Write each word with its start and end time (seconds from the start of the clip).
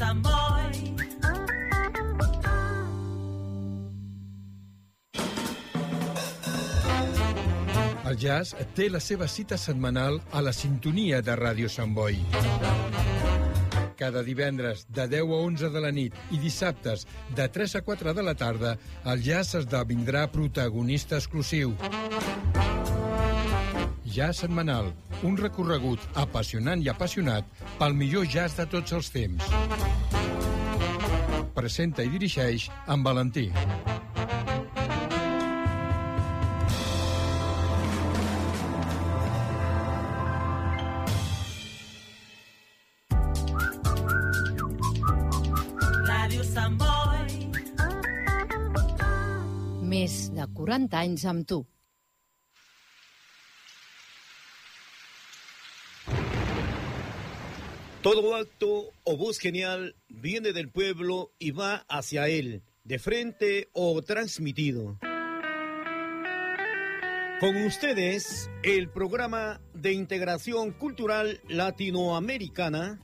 Sant. 0.00 0.30
El 8.10 8.16
jazz 8.18 8.56
té 8.74 8.88
la 8.90 8.98
seva 8.98 9.28
cita 9.30 9.54
setmanal 9.60 10.16
a 10.34 10.40
la 10.42 10.50
sintonia 10.56 11.20
de 11.22 11.36
Ràdio 11.38 11.68
Sant 11.70 11.92
Boi. 11.94 12.16
Cada 14.00 14.24
divendres 14.26 14.82
de 14.90 15.04
10 15.12 15.30
a 15.30 15.38
11 15.44 15.70
de 15.70 15.82
la 15.84 15.92
nit 15.94 16.16
i 16.34 16.40
dissabtes 16.42 17.06
de 17.38 17.46
3 17.46 17.76
a 17.78 17.82
4 17.86 18.16
de 18.16 18.24
la 18.26 18.34
tarda, 18.34 18.74
el 19.12 19.22
jazz 19.22 19.54
esdevindrà 19.60 20.24
protagonista 20.32 21.20
exclusiu. 21.20 21.76
Jazz 24.10 24.42
setmanal, 24.42 24.90
un 25.26 25.36
recorregut 25.36 26.00
apassionant 26.22 26.80
i 26.84 26.88
apassionat 26.92 27.44
pel 27.78 27.96
millor 27.96 28.26
jazz 28.28 28.56
de 28.56 28.66
tots 28.70 28.96
els 28.96 29.10
temps. 29.12 29.50
Presenta 31.56 32.06
i 32.06 32.12
dirigeix 32.12 32.70
en 32.88 33.04
Valentí. 33.04 33.50
Més 49.90 50.30
de 50.32 50.46
40 50.54 50.96
anys 50.96 51.26
amb 51.28 51.44
tu. 51.50 51.64
Todo 58.12 58.34
acto 58.34 58.90
o 59.04 59.16
voz 59.16 59.38
genial 59.38 59.94
viene 60.08 60.52
del 60.52 60.68
pueblo 60.68 61.30
y 61.38 61.52
va 61.52 61.86
hacia 61.88 62.26
él, 62.26 62.60
de 62.82 62.98
frente 62.98 63.68
o 63.72 64.02
transmitido. 64.02 64.98
Con 67.38 67.54
ustedes, 67.64 68.50
el 68.64 68.88
programa 68.88 69.60
de 69.74 69.92
integración 69.92 70.72
cultural 70.72 71.40
latinoamericana. 71.46 72.98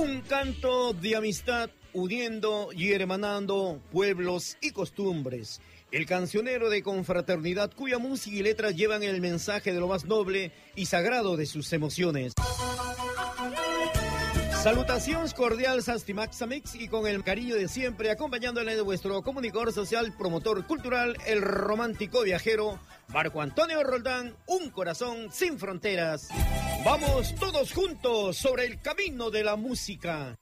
Un 0.00 0.22
canto 0.22 0.94
de 0.94 1.16
amistad 1.16 1.68
uniendo 1.92 2.70
y 2.74 2.92
hermanando 2.92 3.82
pueblos 3.90 4.56
y 4.62 4.70
costumbres. 4.70 5.60
El 5.92 6.06
cancionero 6.06 6.70
de 6.70 6.82
confraternidad 6.82 7.70
cuya 7.70 7.98
música 7.98 8.34
y 8.34 8.42
letras 8.42 8.74
llevan 8.74 9.02
el 9.02 9.20
mensaje 9.20 9.74
de 9.74 9.80
lo 9.80 9.88
más 9.88 10.06
noble 10.06 10.50
y 10.74 10.86
sagrado 10.86 11.36
de 11.36 11.44
sus 11.44 11.70
emociones. 11.74 12.32
Salutaciones 14.62 15.34
cordiales 15.34 15.90
Astimaxamix 15.90 16.76
y 16.76 16.88
con 16.88 17.06
el 17.06 17.22
cariño 17.22 17.56
de 17.56 17.68
siempre 17.68 18.10
acompañándole 18.10 18.74
de 18.74 18.80
vuestro 18.80 19.20
comunicador 19.22 19.70
social, 19.72 20.14
promotor 20.16 20.66
cultural, 20.66 21.14
el 21.26 21.42
romántico 21.42 22.22
viajero, 22.22 22.80
Marco 23.08 23.42
Antonio 23.42 23.82
Roldán, 23.82 24.34
un 24.46 24.70
corazón 24.70 25.30
sin 25.30 25.58
fronteras. 25.58 26.28
Vamos 26.86 27.34
todos 27.34 27.70
juntos 27.72 28.38
sobre 28.38 28.64
el 28.64 28.80
camino 28.80 29.30
de 29.30 29.44
la 29.44 29.56
música. 29.56 30.38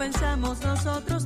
Pensamos 0.00 0.58
nosotros 0.62 1.24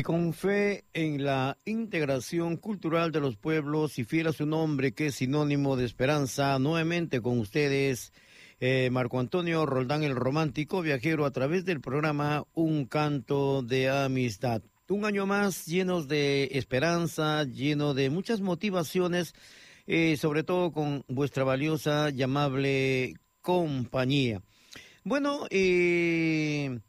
Y 0.00 0.02
con 0.02 0.32
fe 0.32 0.86
en 0.94 1.26
la 1.26 1.58
integración 1.66 2.56
cultural 2.56 3.12
de 3.12 3.20
los 3.20 3.36
pueblos 3.36 3.98
y 3.98 4.04
fiel 4.04 4.28
a 4.28 4.32
su 4.32 4.46
nombre, 4.46 4.92
que 4.92 5.08
es 5.08 5.16
sinónimo 5.16 5.76
de 5.76 5.84
esperanza, 5.84 6.58
nuevamente 6.58 7.20
con 7.20 7.38
ustedes, 7.38 8.14
eh, 8.60 8.88
Marco 8.90 9.20
Antonio 9.20 9.66
Roldán, 9.66 10.02
el 10.02 10.16
romántico 10.16 10.80
viajero, 10.80 11.26
a 11.26 11.32
través 11.32 11.66
del 11.66 11.82
programa 11.82 12.46
Un 12.54 12.86
Canto 12.86 13.60
de 13.60 13.90
Amistad. 13.90 14.62
Un 14.88 15.04
año 15.04 15.26
más 15.26 15.66
llenos 15.66 16.08
de 16.08 16.48
esperanza, 16.52 17.44
lleno 17.44 17.92
de 17.92 18.08
muchas 18.08 18.40
motivaciones, 18.40 19.34
eh, 19.86 20.16
sobre 20.16 20.44
todo 20.44 20.72
con 20.72 21.04
vuestra 21.08 21.44
valiosa 21.44 22.08
y 22.08 22.22
amable 22.22 23.16
compañía. 23.42 24.40
Bueno, 25.04 25.46
eh, 25.50 26.80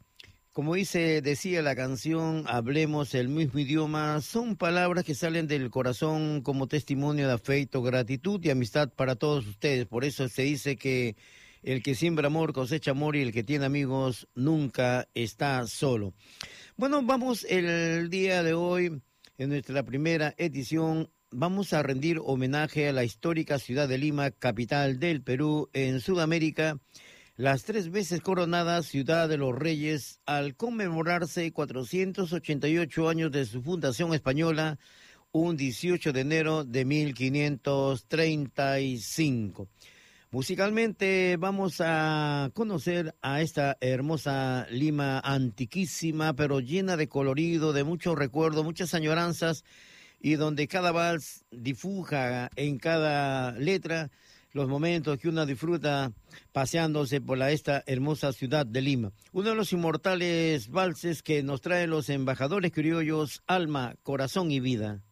como 0.52 0.74
dice, 0.74 1.22
decía 1.22 1.62
la 1.62 1.74
canción, 1.74 2.44
hablemos 2.46 3.14
el 3.14 3.28
mismo 3.28 3.58
idioma, 3.58 4.20
son 4.20 4.56
palabras 4.56 5.02
que 5.02 5.14
salen 5.14 5.46
del 5.46 5.70
corazón 5.70 6.42
como 6.42 6.66
testimonio 6.66 7.26
de 7.26 7.32
afecto, 7.32 7.80
gratitud 7.80 8.38
y 8.44 8.50
amistad 8.50 8.90
para 8.90 9.16
todos 9.16 9.46
ustedes. 9.46 9.86
Por 9.86 10.04
eso 10.04 10.28
se 10.28 10.42
dice 10.42 10.76
que 10.76 11.16
el 11.62 11.82
que 11.82 11.94
siembra 11.94 12.26
amor 12.26 12.52
cosecha 12.52 12.90
amor 12.90 13.16
y 13.16 13.22
el 13.22 13.32
que 13.32 13.44
tiene 13.44 13.64
amigos 13.64 14.28
nunca 14.34 15.08
está 15.14 15.66
solo. 15.66 16.12
Bueno, 16.76 17.02
vamos 17.02 17.44
el 17.48 18.10
día 18.10 18.42
de 18.42 18.52
hoy, 18.52 19.00
en 19.38 19.48
nuestra 19.48 19.82
primera 19.84 20.34
edición, 20.36 21.08
vamos 21.30 21.72
a 21.72 21.82
rendir 21.82 22.20
homenaje 22.22 22.88
a 22.90 22.92
la 22.92 23.04
histórica 23.04 23.58
ciudad 23.58 23.88
de 23.88 23.96
Lima, 23.96 24.30
capital 24.30 24.98
del 25.00 25.22
Perú, 25.22 25.70
en 25.72 26.00
Sudamérica 26.00 26.78
las 27.42 27.64
tres 27.64 27.90
veces 27.90 28.20
coronada 28.20 28.84
Ciudad 28.84 29.28
de 29.28 29.36
los 29.36 29.52
Reyes 29.52 30.20
al 30.26 30.54
conmemorarse 30.54 31.50
488 31.50 33.08
años 33.08 33.32
de 33.32 33.44
su 33.46 33.64
fundación 33.64 34.14
española, 34.14 34.78
un 35.32 35.56
18 35.56 36.12
de 36.12 36.20
enero 36.20 36.62
de 36.62 36.84
1535. 36.84 39.66
Musicalmente 40.30 41.36
vamos 41.36 41.80
a 41.80 42.52
conocer 42.54 43.16
a 43.22 43.40
esta 43.40 43.76
hermosa 43.80 44.68
Lima 44.70 45.18
antiquísima, 45.18 46.34
pero 46.34 46.60
llena 46.60 46.96
de 46.96 47.08
colorido, 47.08 47.72
de 47.72 47.82
mucho 47.82 48.14
recuerdo, 48.14 48.62
muchas 48.62 48.94
añoranzas, 48.94 49.64
y 50.20 50.36
donde 50.36 50.68
cada 50.68 50.92
vals 50.92 51.44
difuja 51.50 52.50
en 52.54 52.78
cada 52.78 53.50
letra 53.58 54.12
los 54.52 54.68
momentos 54.68 55.18
que 55.18 55.28
uno 55.28 55.46
disfruta 55.46 56.12
paseándose 56.52 57.20
por 57.20 57.38
la, 57.38 57.50
esta 57.50 57.82
hermosa 57.86 58.32
ciudad 58.32 58.66
de 58.66 58.82
Lima. 58.82 59.12
Uno 59.32 59.50
de 59.50 59.54
los 59.54 59.72
inmortales 59.72 60.68
valses 60.68 61.22
que 61.22 61.42
nos 61.42 61.60
traen 61.60 61.90
los 61.90 62.08
embajadores 62.08 62.72
criollos, 62.72 63.42
alma, 63.46 63.94
corazón 64.02 64.50
y 64.50 64.60
vida. 64.60 65.02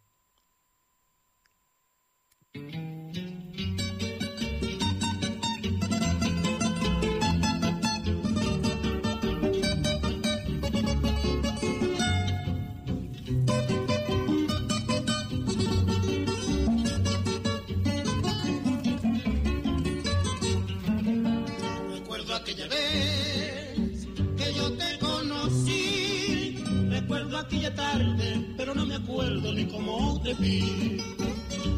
Aquella 27.41 27.75
tarde, 27.75 28.55
pero 28.57 28.75
no 28.75 28.87
me 28.87 28.95
acuerdo 28.95 29.53
ni 29.53 29.65
cómo 29.67 30.21
te 30.23 30.35
vi. 30.35 30.99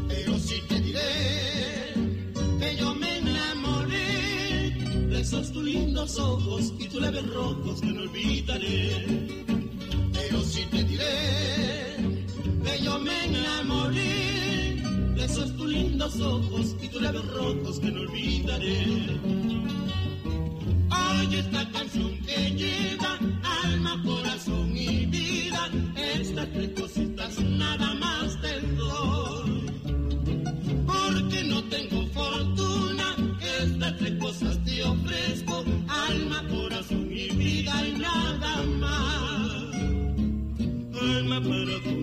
Pero 0.07 0.37
sí 0.37 0.55
te 0.67 0.79
diré 0.79 1.93
que 2.59 2.77
yo 2.77 2.93
me 2.95 3.17
enamoré 3.17 4.71
de 5.09 5.21
esos 5.21 5.51
tus 5.51 5.63
lindos 5.63 6.19
ojos 6.19 6.73
y 6.79 6.87
tus 6.87 7.01
labios 7.01 7.33
rojos 7.33 7.81
que 7.81 7.87
no 7.87 8.01
olvidaré. 8.01 9.05
Pero 10.13 10.41
sí 10.41 10.65
te 10.69 10.83
diré 10.83 11.95
que 12.63 12.83
yo 12.83 12.99
me 12.99 13.25
enamoré 13.25 14.83
de 15.15 15.25
esos 15.25 15.55
tus 15.55 15.67
lindos 15.67 16.19
ojos 16.19 16.75
y 16.81 16.87
tus 16.89 17.01
labios 17.01 17.25
rojos 17.33 17.79
que 17.79 17.91
no 17.91 18.01
olvidaré. 18.01 18.85
Oye 21.21 21.39
esta 21.39 21.71
canción 21.71 22.17
que 22.25 22.51
lleva 22.51 23.17
alma, 23.63 24.01
corazón 24.03 24.72
Estas 25.95 26.51
tres 26.53 26.69
cositas 26.79 27.39
nada 27.39 27.93
más 27.95 28.41
te 28.41 28.61
doy. 28.75 29.65
Porque 30.85 31.43
no 31.45 31.63
tengo 31.65 32.05
fortuna, 32.07 33.15
estas 33.61 33.97
tres 33.97 34.19
cosas 34.19 34.63
te 34.63 34.83
ofrezco. 34.83 35.63
Alma, 35.87 36.43
corazón 36.49 37.09
y 37.11 37.29
vida 37.29 37.87
y 37.87 37.91
nada 37.99 38.63
más. 38.79 39.73
Alma 41.01 41.41
para, 41.41 41.75
alma 41.89 42.02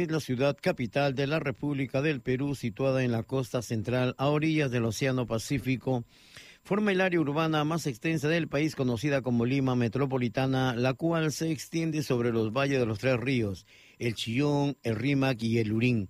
es 0.00 0.10
la 0.10 0.20
ciudad 0.20 0.56
capital 0.58 1.14
de 1.14 1.26
la 1.26 1.38
República 1.38 2.00
del 2.00 2.22
Perú, 2.22 2.54
situada 2.54 3.04
en 3.04 3.12
la 3.12 3.24
costa 3.24 3.60
central, 3.60 4.14
a 4.16 4.28
orillas 4.28 4.70
del 4.70 4.86
Océano 4.86 5.26
Pacífico. 5.26 6.04
Forma 6.62 6.92
el 6.92 7.02
área 7.02 7.20
urbana 7.20 7.62
más 7.64 7.86
extensa 7.86 8.26
del 8.28 8.48
país, 8.48 8.74
conocida 8.74 9.20
como 9.20 9.44
Lima 9.44 9.76
Metropolitana, 9.76 10.74
la 10.74 10.94
cual 10.94 11.30
se 11.30 11.50
extiende 11.50 12.02
sobre 12.02 12.32
los 12.32 12.54
valles 12.54 12.78
de 12.78 12.86
los 12.86 13.00
tres 13.00 13.20
ríos, 13.20 13.66
el 13.98 14.14
Chillón, 14.14 14.78
el 14.82 14.96
Rímac 14.96 15.42
y 15.42 15.58
el 15.58 15.68
Lurín. 15.68 16.08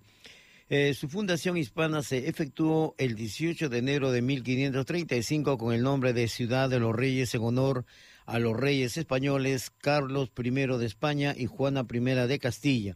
Eh, 0.69 0.93
su 0.93 1.09
fundación 1.09 1.57
hispana 1.57 2.03
se 2.03 2.29
efectuó 2.29 2.95
el 2.97 3.15
18 3.15 3.67
de 3.67 3.77
enero 3.79 4.13
de 4.13 4.21
1535 4.21 5.57
con 5.57 5.73
el 5.73 5.83
nombre 5.83 6.13
de 6.13 6.29
Ciudad 6.29 6.69
de 6.69 6.79
los 6.79 6.95
Reyes 6.95 7.35
en 7.35 7.41
honor 7.41 7.85
a 8.25 8.39
los 8.39 8.55
reyes 8.55 8.95
españoles 8.95 9.73
Carlos 9.79 10.31
I 10.41 10.51
de 10.51 10.85
España 10.85 11.35
y 11.37 11.47
Juana 11.47 11.85
I 11.91 11.99
de 11.99 12.39
Castilla. 12.39 12.95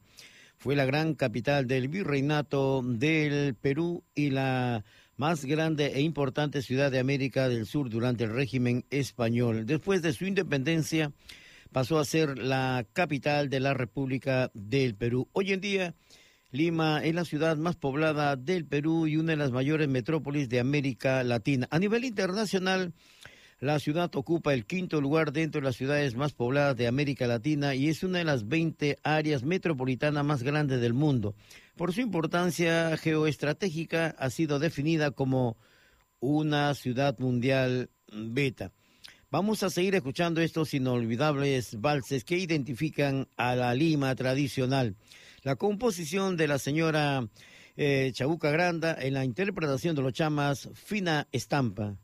Fue 0.67 0.75
la 0.75 0.83
gran 0.83 1.13
capital 1.13 1.65
del 1.65 1.87
virreinato 1.87 2.83
del 2.83 3.55
Perú 3.55 4.03
y 4.13 4.31
la 4.31 4.83
más 5.15 5.45
grande 5.45 5.93
e 5.95 6.01
importante 6.01 6.61
ciudad 6.61 6.91
de 6.91 6.99
América 6.99 7.47
del 7.47 7.65
Sur 7.65 7.89
durante 7.89 8.25
el 8.25 8.33
régimen 8.33 8.83
español. 8.89 9.65
Después 9.65 10.01
de 10.01 10.11
su 10.11 10.25
independencia, 10.25 11.13
pasó 11.71 11.99
a 11.99 12.03
ser 12.03 12.37
la 12.37 12.85
capital 12.91 13.49
de 13.49 13.61
la 13.61 13.73
República 13.75 14.51
del 14.53 14.93
Perú. 14.93 15.29
Hoy 15.31 15.53
en 15.53 15.61
día, 15.61 15.95
Lima 16.51 17.01
es 17.01 17.15
la 17.15 17.23
ciudad 17.23 17.55
más 17.55 17.77
poblada 17.77 18.35
del 18.35 18.65
Perú 18.65 19.07
y 19.07 19.15
una 19.15 19.31
de 19.31 19.37
las 19.37 19.51
mayores 19.51 19.87
metrópolis 19.87 20.49
de 20.49 20.59
América 20.59 21.23
Latina. 21.23 21.69
A 21.71 21.79
nivel 21.79 22.03
internacional, 22.03 22.91
la 23.59 23.79
ciudad 23.79 24.15
ocupa 24.15 24.53
el 24.53 24.65
quinto 24.65 25.01
lugar 25.01 25.31
dentro 25.31 25.61
de 25.61 25.65
las 25.65 25.75
ciudades 25.75 26.15
más 26.15 26.33
pobladas 26.33 26.77
de 26.77 26.87
América 26.87 27.25
Latina 27.25 27.73
y 27.73 27.89
es 27.89 28.03
una 28.03 28.19
de 28.19 28.23
las 28.23 28.47
20 28.47 28.99
áreas 29.01 29.43
metropolitanas 29.43 30.23
más 30.23 30.43
grandes 30.43 30.79
del 30.79 30.93
mundo. 30.93 31.33
Por 31.75 31.93
su 31.93 32.01
importancia 32.01 32.95
geoestratégica 32.97 34.15
ha 34.19 34.29
sido 34.29 34.59
definida 34.59 35.11
como 35.11 35.57
una 36.19 36.73
ciudad 36.75 37.17
mundial 37.19 37.89
beta. 38.11 38.71
Vamos 39.29 39.63
a 39.63 39.69
seguir 39.69 39.95
escuchando 39.95 40.39
estos 40.39 40.73
inolvidables 40.73 41.81
valses 41.81 42.23
que 42.23 42.37
identifican 42.37 43.27
a 43.37 43.55
la 43.55 43.73
Lima 43.73 44.15
tradicional. 44.15 44.95
La 45.43 45.55
composición 45.55 46.37
de 46.37 46.47
la 46.47 46.59
señora 46.59 47.27
eh, 47.75 48.11
Chabuca 48.13 48.51
Granda 48.51 48.95
en 48.99 49.15
la 49.15 49.25
interpretación 49.25 49.95
de 49.95 50.01
los 50.03 50.13
chamas 50.13 50.69
Fina 50.75 51.27
Estampa. 51.31 51.97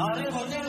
Arrebol 0.00 0.48
de 0.48 0.56
los 0.56 0.59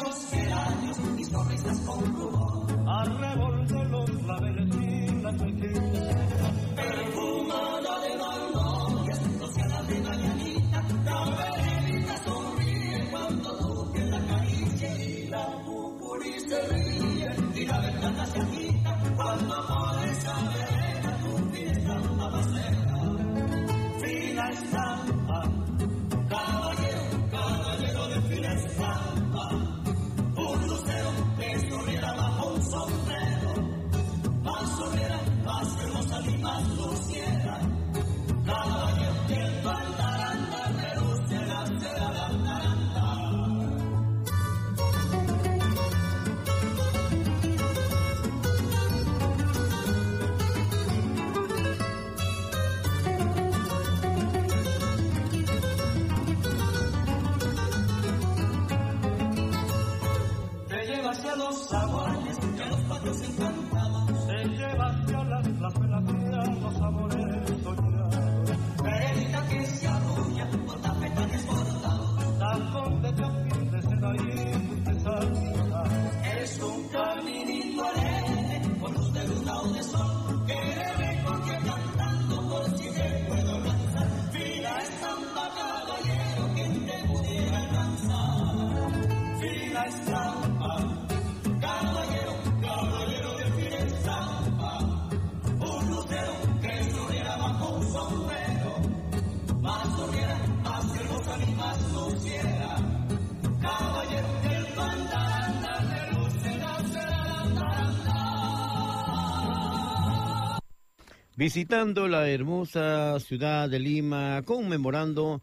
Visitando 111.41 112.07
la 112.07 112.29
hermosa 112.29 113.19
ciudad 113.19 113.67
de 113.67 113.79
Lima, 113.79 114.43
conmemorando 114.45 115.41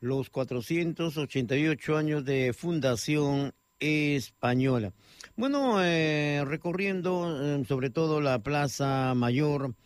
los 0.00 0.28
488 0.28 1.96
años 1.96 2.24
de 2.24 2.52
fundación 2.52 3.54
española. 3.78 4.92
Bueno, 5.36 5.84
eh, 5.84 6.42
recorriendo 6.44 7.60
eh, 7.60 7.64
sobre 7.64 7.90
todo 7.90 8.20
la 8.20 8.40
Plaza 8.40 9.14
Mayor, 9.14 9.76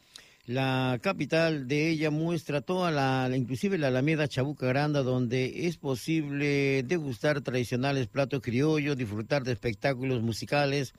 la 0.46 0.98
capital 1.02 1.68
de 1.68 1.90
ella 1.90 2.10
muestra 2.10 2.62
toda 2.62 2.90
la, 2.90 3.30
inclusive 3.36 3.76
la 3.76 3.88
Alameda 3.88 4.28
Chabuca 4.28 4.64
Granda, 4.64 5.02
donde 5.02 5.66
es 5.66 5.76
posible 5.76 6.82
degustar 6.84 7.42
tradicionales 7.42 8.06
platos 8.06 8.40
criollos, 8.40 8.96
disfrutar 8.96 9.44
de 9.44 9.52
espectáculos 9.52 10.22
musicales. 10.22 10.94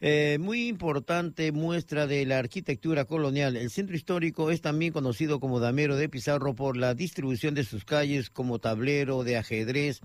Eh, 0.00 0.38
muy 0.40 0.68
importante 0.68 1.52
muestra 1.52 2.06
de 2.06 2.24
la 2.26 2.38
arquitectura 2.38 3.04
colonial. 3.04 3.56
El 3.56 3.70
centro 3.70 3.96
histórico 3.96 4.50
es 4.50 4.60
también 4.60 4.92
conocido 4.92 5.40
como 5.40 5.60
Damero 5.60 5.96
de 5.96 6.08
Pizarro 6.08 6.54
por 6.54 6.76
la 6.76 6.94
distribución 6.94 7.54
de 7.54 7.64
sus 7.64 7.84
calles 7.84 8.30
como 8.30 8.58
tablero 8.58 9.24
de 9.24 9.36
ajedrez. 9.36 10.00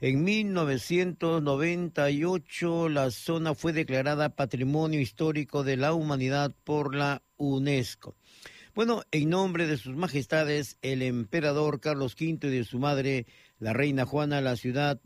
En 0.00 0.24
1998 0.24 2.88
la 2.90 3.10
zona 3.10 3.54
fue 3.54 3.72
declarada 3.72 4.28
Patrimonio 4.28 5.00
Histórico 5.00 5.64
de 5.64 5.78
la 5.78 5.94
Humanidad 5.94 6.54
por 6.64 6.94
la 6.94 7.22
UNESCO. 7.36 8.14
Bueno, 8.74 9.04
en 9.10 9.30
nombre 9.30 9.66
de 9.66 9.78
sus 9.78 9.96
majestades, 9.96 10.76
el 10.82 11.00
emperador 11.00 11.80
Carlos 11.80 12.14
V 12.20 12.46
y 12.46 12.50
de 12.50 12.64
su 12.64 12.78
madre, 12.78 13.24
la 13.58 13.72
reina 13.72 14.04
Juana, 14.04 14.42
la 14.42 14.56
ciudad 14.56 15.00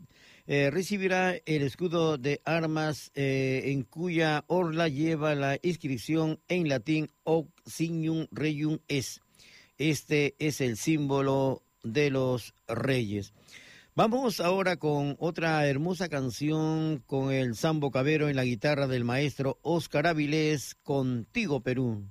eh, 0.47 0.69
recibirá 0.71 1.35
el 1.45 1.61
escudo 1.61 2.17
de 2.17 2.41
armas 2.45 3.11
eh, 3.15 3.63
en 3.65 3.83
cuya 3.83 4.43
orla 4.47 4.87
lleva 4.87 5.35
la 5.35 5.57
inscripción 5.61 6.39
en 6.47 6.69
latín 6.69 7.09
Hoc 7.23 7.49
Signum 7.65 8.27
Reium 8.31 8.79
Es. 8.87 9.21
Este 9.77 10.35
es 10.39 10.61
el 10.61 10.77
símbolo 10.77 11.63
de 11.83 12.09
los 12.09 12.53
reyes. 12.67 13.33
Vamos 13.93 14.39
ahora 14.39 14.77
con 14.77 15.17
otra 15.19 15.67
hermosa 15.67 16.07
canción 16.07 17.03
con 17.05 17.33
el 17.33 17.55
sambo 17.55 17.91
cabero 17.91 18.29
en 18.29 18.37
la 18.37 18.45
guitarra 18.45 18.87
del 18.87 19.03
maestro 19.03 19.59
Óscar 19.63 20.07
Avilés, 20.07 20.75
Contigo 20.83 21.61
Perú. 21.61 22.05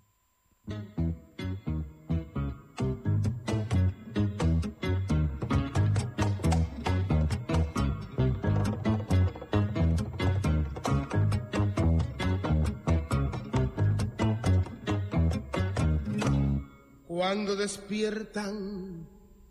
Cuando 17.20 17.54
despiertan 17.54 19.06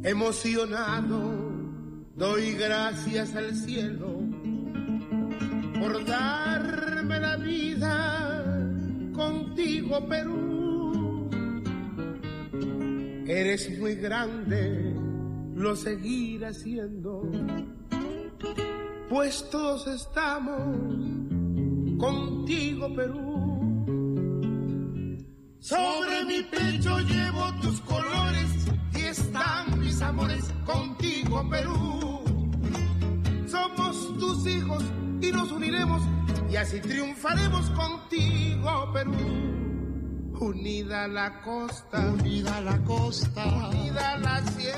Emocionado 0.04 1.18
doy 2.14 2.52
gracias 2.52 3.34
al 3.34 3.52
cielo 3.56 4.20
por 5.80 6.04
darme 6.04 7.18
la 7.18 7.36
vida 7.36 8.44
contigo 9.12 10.06
Perú. 10.06 11.28
Eres 13.26 13.76
muy 13.76 13.96
grande, 13.96 14.94
lo 15.60 15.76
seguiré 15.76 16.54
siendo, 16.54 17.22
pues 19.10 19.48
todos 19.50 19.86
estamos 19.88 20.58
contigo 21.98 22.94
Perú. 22.94 23.86
Sobre 25.58 26.24
mi 26.24 26.42
pecho 26.44 26.98
llevo 27.00 27.52
tus 27.60 27.78
colores 27.82 28.50
y 28.94 29.00
están 29.02 29.78
mis 29.78 30.00
amores 30.00 30.50
contigo 30.64 31.46
Perú. 31.50 32.22
Somos 33.46 34.18
tus 34.18 34.46
hijos 34.46 34.82
y 35.20 35.30
nos 35.30 35.52
uniremos 35.52 36.00
y 36.50 36.56
así 36.56 36.80
triunfaremos 36.80 37.68
contigo 37.70 38.90
Perú. 38.94 39.60
Unida 40.40 41.06
la 41.06 41.42
costa, 41.42 41.98
unida 42.18 42.62
la 42.62 42.78
costa, 42.84 43.68
unida 43.68 44.16
la 44.16 44.42
sierra, 44.46 44.69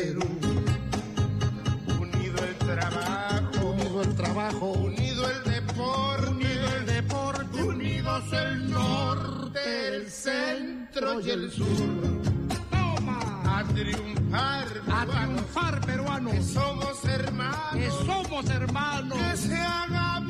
Perú. 0.00 0.22
Unido 2.00 2.38
el 2.48 2.56
trabajo, 2.56 3.66
unido 3.66 4.02
el 4.02 4.14
trabajo, 4.14 4.66
unido 4.72 5.30
el 5.30 5.52
deporte, 5.52 6.30
unido 6.30 6.66
el 6.78 6.86
deporte, 6.86 7.62
unidos 7.62 8.32
el 8.32 8.70
norte, 8.70 9.88
el 9.88 10.10
centro 10.10 11.20
y 11.20 11.30
el 11.30 11.50
sur. 11.50 11.66
Toma, 12.70 13.58
a 13.58 13.64
triunfar, 13.74 14.66
a 14.90 15.04
triunfar 15.04 15.80
peruanos, 15.82 16.32
que 16.32 16.42
somos 16.44 17.04
hermanos, 17.04 17.74
que 17.74 17.90
somos 17.90 18.48
hermanos, 18.48 19.18
que 19.18 19.36
se 19.36 19.56
haga 19.56 20.20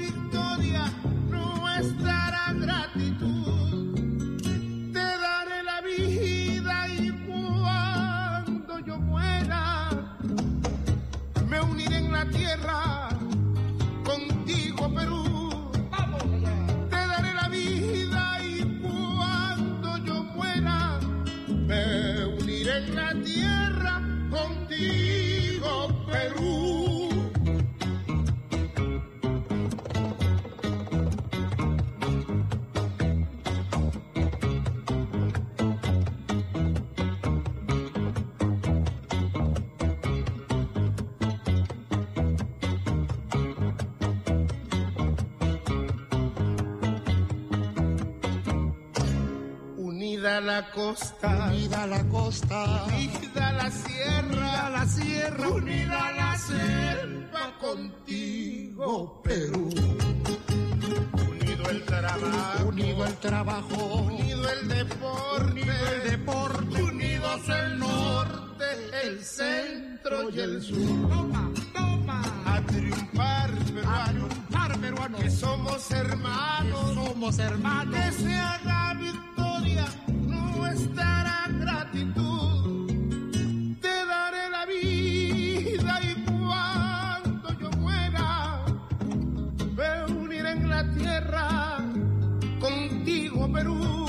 la 50.71 50.77
costa, 50.77 51.49
unida 51.51 51.87
la 51.87 52.05
costa, 52.05 52.85
unida 52.87 53.53
la 53.53 53.71
sierra, 53.71 54.29
unida 54.29 54.71
la 54.71 54.87
sierra, 54.87 55.49
unida 55.49 56.13
la 56.13 56.39
selva 56.39 57.59
contigo, 57.61 59.21
Perú. 59.23 59.69
Unido 61.29 61.71
el 61.71 61.85
trabajo, 61.85 62.69
unido 62.69 63.05
el 63.05 63.17
trabajo, 63.17 63.95
unido 63.97 64.49
el 64.49 64.69
deporte, 64.69 65.51
unido 65.51 65.73
el 65.93 66.11
deporte, 66.11 66.83
unidos 66.83 67.49
el 67.49 67.79
norte, 67.79 68.65
el 69.05 69.25
centro 69.25 70.31
y 70.31 70.41
el 70.41 70.63
sur. 70.63 71.09
Toma, 71.09 71.51
toma, 71.75 72.23
a 72.47 72.61
triunfar, 72.63 73.51
a 73.51 73.65
peruano, 73.65 74.29
triunfar 74.29 74.79
peruanos, 74.81 75.21
que 75.21 75.31
somos 75.31 75.91
hermanos, 75.91 76.89
que 76.89 76.95
somos 76.95 77.39
hermanos, 77.39 77.97
que 77.97 78.13
se 78.13 78.35
haga 78.35 78.95
victoria 78.95 79.30
nuestra 80.71 81.49
gratitud. 81.59 82.87
Te 83.81 83.89
daré 83.89 84.51
la 84.51 84.65
vida 84.67 86.01
y 86.03 86.25
cuando 86.25 87.61
yo 87.61 87.71
muera, 87.79 88.65
me 89.77 90.15
uniré 90.15 90.53
en 90.53 90.69
la 90.69 90.89
tierra 90.95 91.79
contigo, 92.61 93.53
Perú. 93.53 94.00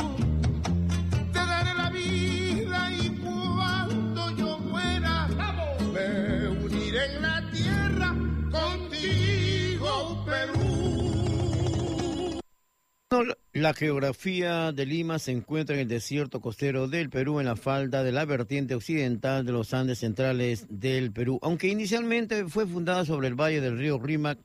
La 13.62 13.76
geografía 13.76 14.72
de 14.72 14.88
Lima 14.88 15.20
se 15.20 15.32
encuentra 15.32 15.76
en 15.76 15.82
el 15.82 15.88
desierto 15.88 16.42
costero 16.42 16.88
del 16.88 17.12
Perú, 17.12 17.40
en 17.40 17.46
la 17.46 17.56
falda 17.56 18.04
de 18.04 18.12
la 18.12 18.26
vertiente 18.26 18.74
occidental 18.74 19.46
de 19.46 19.52
los 19.52 19.76
Andes 19.76 20.00
centrales 20.00 20.66
del 20.68 21.12
Perú. 21.12 21.38
Aunque 21.44 21.68
inicialmente 21.68 22.48
fue 22.48 22.66
fundada 22.66 23.06
sobre 23.06 23.28
el 23.28 23.40
valle 23.40 23.62
del 23.62 23.78
río 23.78 24.00
Rímac, 24.00 24.40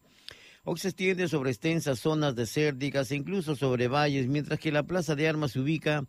hoy 0.64 0.78
se 0.78 0.88
extiende 0.88 1.28
sobre 1.28 1.50
extensas 1.50 1.98
zonas 1.98 2.36
desérticas 2.36 3.10
e 3.10 3.16
incluso 3.16 3.56
sobre 3.56 3.88
valles, 3.88 4.26
mientras 4.26 4.60
que 4.60 4.70
la 4.70 4.82
plaza 4.82 5.14
de 5.14 5.26
armas 5.26 5.52
se 5.52 5.60
ubica 5.60 6.04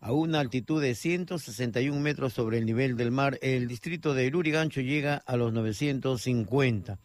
a 0.00 0.12
una 0.12 0.40
altitud 0.40 0.82
de 0.82 0.94
161 0.94 1.98
metros 2.00 2.34
sobre 2.34 2.58
el 2.58 2.66
nivel 2.66 2.98
del 2.98 3.12
mar. 3.12 3.38
El 3.40 3.66
distrito 3.66 4.12
de 4.12 4.30
Lurigancho 4.30 4.82
llega 4.82 5.16
a 5.16 5.38
los 5.38 5.54
950. 5.54 6.98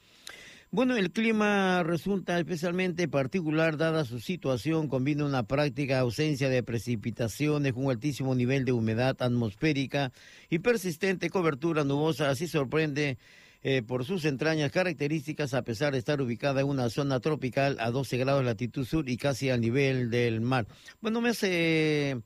Bueno, 0.70 0.98
el 0.98 1.12
clima 1.12 1.82
resulta 1.84 2.38
especialmente 2.38 3.08
particular 3.08 3.78
dada 3.78 4.04
su 4.04 4.20
situación, 4.20 4.90
combina 4.90 5.24
una 5.24 5.44
práctica 5.44 6.00
ausencia 6.00 6.50
de 6.50 6.62
precipitaciones, 6.62 7.72
un 7.74 7.90
altísimo 7.90 8.36
nivel 8.36 8.66
de 8.66 8.74
humedad 8.74 9.16
atmosférica 9.22 10.12
y 10.50 10.60
persistente 10.60 11.30
cobertura 11.30 11.86
nubosa, 11.86 12.30
así 12.30 12.50
sorprende 12.50 13.18
eh, 13.64 13.82
por 13.82 14.04
sus 14.04 14.26
entrañas 14.26 14.70
características 14.74 15.54
a 15.54 15.62
pesar 15.62 15.94
de 15.94 16.00
estar 16.00 16.22
ubicada 16.22 16.60
en 16.60 16.68
una 16.68 16.90
zona 16.90 17.22
tropical 17.22 17.78
a 17.80 17.90
12 17.90 18.18
grados 18.18 18.42
de 18.42 18.48
latitud 18.48 18.86
sur 18.86 19.08
y 19.08 19.16
casi 19.16 19.50
al 19.50 19.62
nivel 19.62 20.10
del 20.10 20.42
mar. 20.42 20.68
Bueno, 21.00 21.22
me 21.22 21.30
hace 21.30 22.22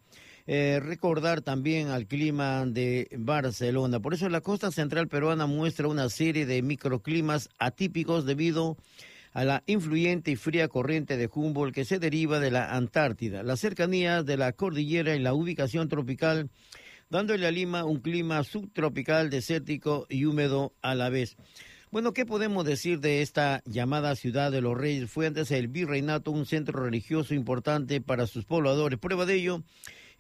eh, 0.47 0.80
recordar 0.84 1.41
también 1.41 1.89
al 1.89 2.08
clima 2.08 2.65
de 2.65 3.10
Barcelona. 3.17 3.99
Por 3.99 4.13
eso 4.13 4.30
la 4.30 4.41
costa 4.41 4.71
central 4.71 5.08
peruana 5.08 5.45
muestra 5.45 5.88
una 5.88 6.10
serie 6.10 6.45
de 6.45 6.62
microclimas 6.62 7.49
atípicos 7.60 8.25
debido 8.25 8.77
a 9.34 9.45
la 9.45 9.63
influyente 9.65 10.32
y 10.32 10.36
fría 10.36 10.67
corriente 10.67 11.17
de 11.17 11.30
Humboldt 11.34 11.73
que 11.73 11.86
se 11.86 11.99
deriva 11.99 12.39
de 12.39 12.51
la 12.51 12.75
Antártida, 12.75 13.43
la 13.43 13.56
cercanía 13.56 14.23
de 14.23 14.38
la 14.38 14.51
cordillera 14.51 15.15
y 15.15 15.19
la 15.19 15.34
ubicación 15.34 15.88
tropical, 15.88 16.49
dándole 17.10 17.47
a 17.47 17.51
Lima 17.51 17.86
un 17.86 17.99
clima 17.99 18.43
subtropical, 18.43 19.30
desértico 19.30 20.06
y 20.10 20.25
húmedo 20.25 20.73
a 20.82 20.95
la 20.95 21.10
vez. 21.10 21.38
Bueno, 21.91 22.13
¿qué 22.13 22.25
podemos 22.25 22.63
decir 22.63 23.01
de 23.01 23.21
esta 23.21 23.62
llamada 23.65 24.15
ciudad 24.15 24.49
de 24.51 24.62
los 24.62 24.77
reyes? 24.77 25.10
Fue 25.10 25.27
antes 25.27 25.51
el 25.51 25.67
virreinato 25.67 26.32
un 26.32 26.45
centro 26.45 26.84
religioso 26.84 27.34
importante 27.34 27.99
para 27.99 28.27
sus 28.27 28.45
pobladores. 28.45 28.97
Prueba 28.97 29.25
de 29.25 29.36
ello 29.36 29.63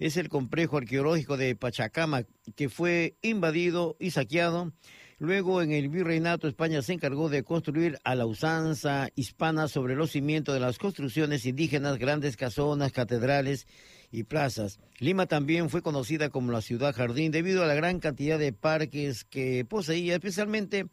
es 0.01 0.17
el 0.17 0.29
complejo 0.29 0.77
arqueológico 0.77 1.37
de 1.37 1.55
Pachacama, 1.55 2.23
que 2.55 2.69
fue 2.69 3.17
invadido 3.21 3.95
y 3.99 4.09
saqueado. 4.09 4.73
Luego, 5.19 5.61
en 5.61 5.71
el 5.71 5.89
virreinato, 5.89 6.47
España 6.47 6.81
se 6.81 6.93
encargó 6.93 7.29
de 7.29 7.43
construir 7.43 7.99
a 8.03 8.15
la 8.15 8.25
usanza 8.25 9.09
hispana 9.13 9.67
sobre 9.67 9.95
los 9.95 10.09
cimientos 10.09 10.55
de 10.55 10.59
las 10.59 10.79
construcciones 10.79 11.45
indígenas, 11.45 11.99
grandes 11.99 12.35
casonas, 12.35 12.91
catedrales 12.91 13.67
y 14.11 14.23
plazas. 14.23 14.79
Lima 14.97 15.27
también 15.27 15.69
fue 15.69 15.83
conocida 15.83 16.29
como 16.29 16.51
la 16.51 16.63
ciudad 16.63 16.95
jardín 16.95 17.31
debido 17.31 17.61
a 17.61 17.67
la 17.67 17.75
gran 17.75 17.99
cantidad 17.99 18.39
de 18.39 18.53
parques 18.53 19.23
que 19.23 19.65
poseía, 19.65 20.15
especialmente 20.15 20.87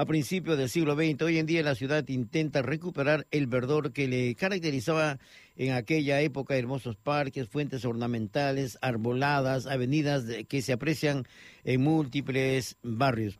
a 0.00 0.06
principios 0.06 0.56
del 0.56 0.70
siglo 0.70 0.94
XX. 0.94 1.20
Hoy 1.20 1.36
en 1.36 1.44
día 1.44 1.62
la 1.62 1.74
ciudad 1.74 2.08
intenta 2.08 2.62
recuperar 2.62 3.26
el 3.30 3.46
verdor 3.46 3.92
que 3.92 4.08
le 4.08 4.34
caracterizaba 4.34 5.18
en 5.56 5.74
aquella 5.74 6.22
época, 6.22 6.56
hermosos 6.56 6.96
parques, 6.96 7.50
fuentes 7.50 7.84
ornamentales, 7.84 8.78
arboladas, 8.80 9.66
avenidas 9.66 10.24
que 10.48 10.62
se 10.62 10.72
aprecian 10.72 11.26
en 11.64 11.82
múltiples 11.82 12.78
barrios. 12.82 13.38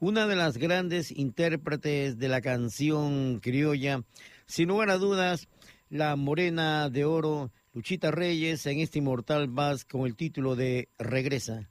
Una 0.00 0.26
de 0.26 0.36
las 0.36 0.56
grandes 0.56 1.10
intérpretes 1.10 2.18
de 2.18 2.28
la 2.28 2.40
canción 2.40 3.38
criolla, 3.40 4.02
sin 4.46 4.68
lugar 4.68 4.88
a 4.88 4.96
dudas, 4.96 5.46
la 5.90 6.16
morena 6.16 6.88
de 6.88 7.04
oro, 7.04 7.52
Luchita 7.74 8.10
Reyes, 8.10 8.64
en 8.64 8.80
este 8.80 9.00
inmortal 9.00 9.48
vals 9.48 9.84
con 9.84 10.06
el 10.06 10.16
título 10.16 10.56
de 10.56 10.88
Regresa. 10.98 11.68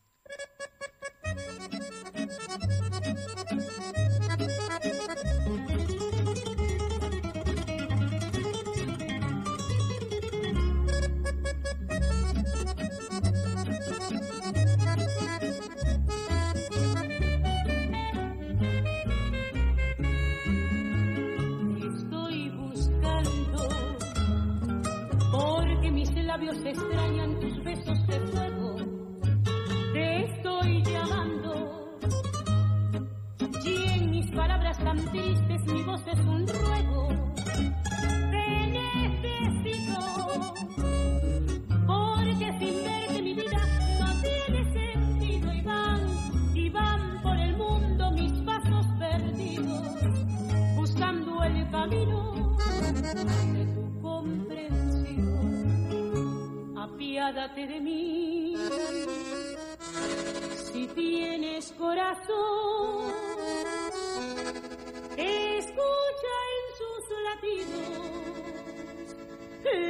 Escucha 65.17 66.33
en 66.55 66.65
sus 66.79 67.03
latidos 67.27 67.97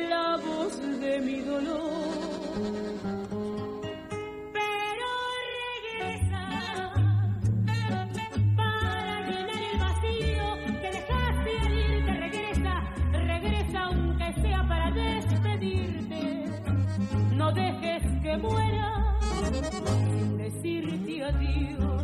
la 0.10 0.38
voz 0.38 0.74
de 1.00 1.20
mi 1.20 1.40
dolor. 1.42 2.08
Pero 4.52 5.10
regresa 5.62 6.44
para 8.56 9.16
llenar 9.28 9.62
el 9.62 9.78
vacío 9.80 10.46
que 10.82 10.90
dejaste 10.98 11.52
al 11.60 11.74
irte. 11.78 12.12
Regresa, 12.26 12.74
regresa 13.12 13.80
aunque 13.84 14.28
sea 14.42 14.62
para 14.68 14.88
despedirte. 14.92 16.22
No 17.36 17.48
dejes 17.52 18.04
que 18.24 18.38
muera 18.38 18.90
decirte 20.38 21.24
adiós. 21.24 21.97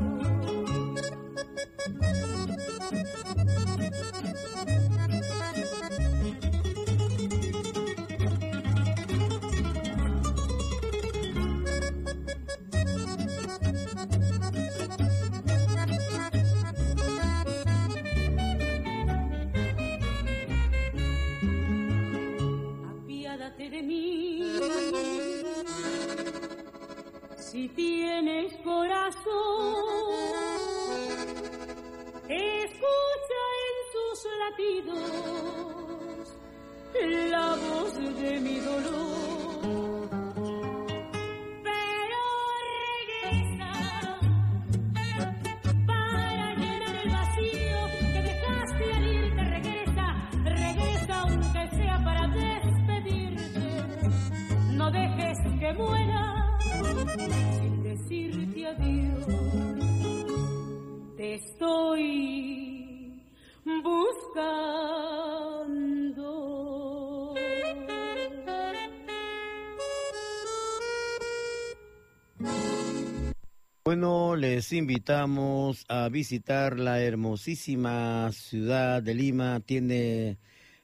Invitamos 74.73 75.85
a 75.87 76.09
visitar 76.09 76.79
la 76.79 77.01
hermosísima 77.01 78.31
ciudad 78.31 79.01
de 79.01 79.13
Lima. 79.13 79.59
Tiene 79.59 80.37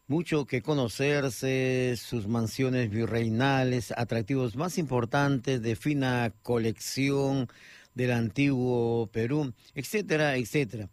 mucho 0.08 0.46
que 0.46 0.62
conocerse, 0.62 1.96
sus 1.98 2.28
mansiones 2.28 2.90
virreinales, 2.90 3.94
atractivos 3.96 4.56
más 4.56 4.78
importantes 4.78 5.62
de 5.62 5.76
fina 5.76 6.34
colección 6.42 7.48
del 7.94 8.12
antiguo 8.12 9.08
Perú, 9.12 9.54
etcétera, 9.76 10.36
etcétera. 10.38 10.90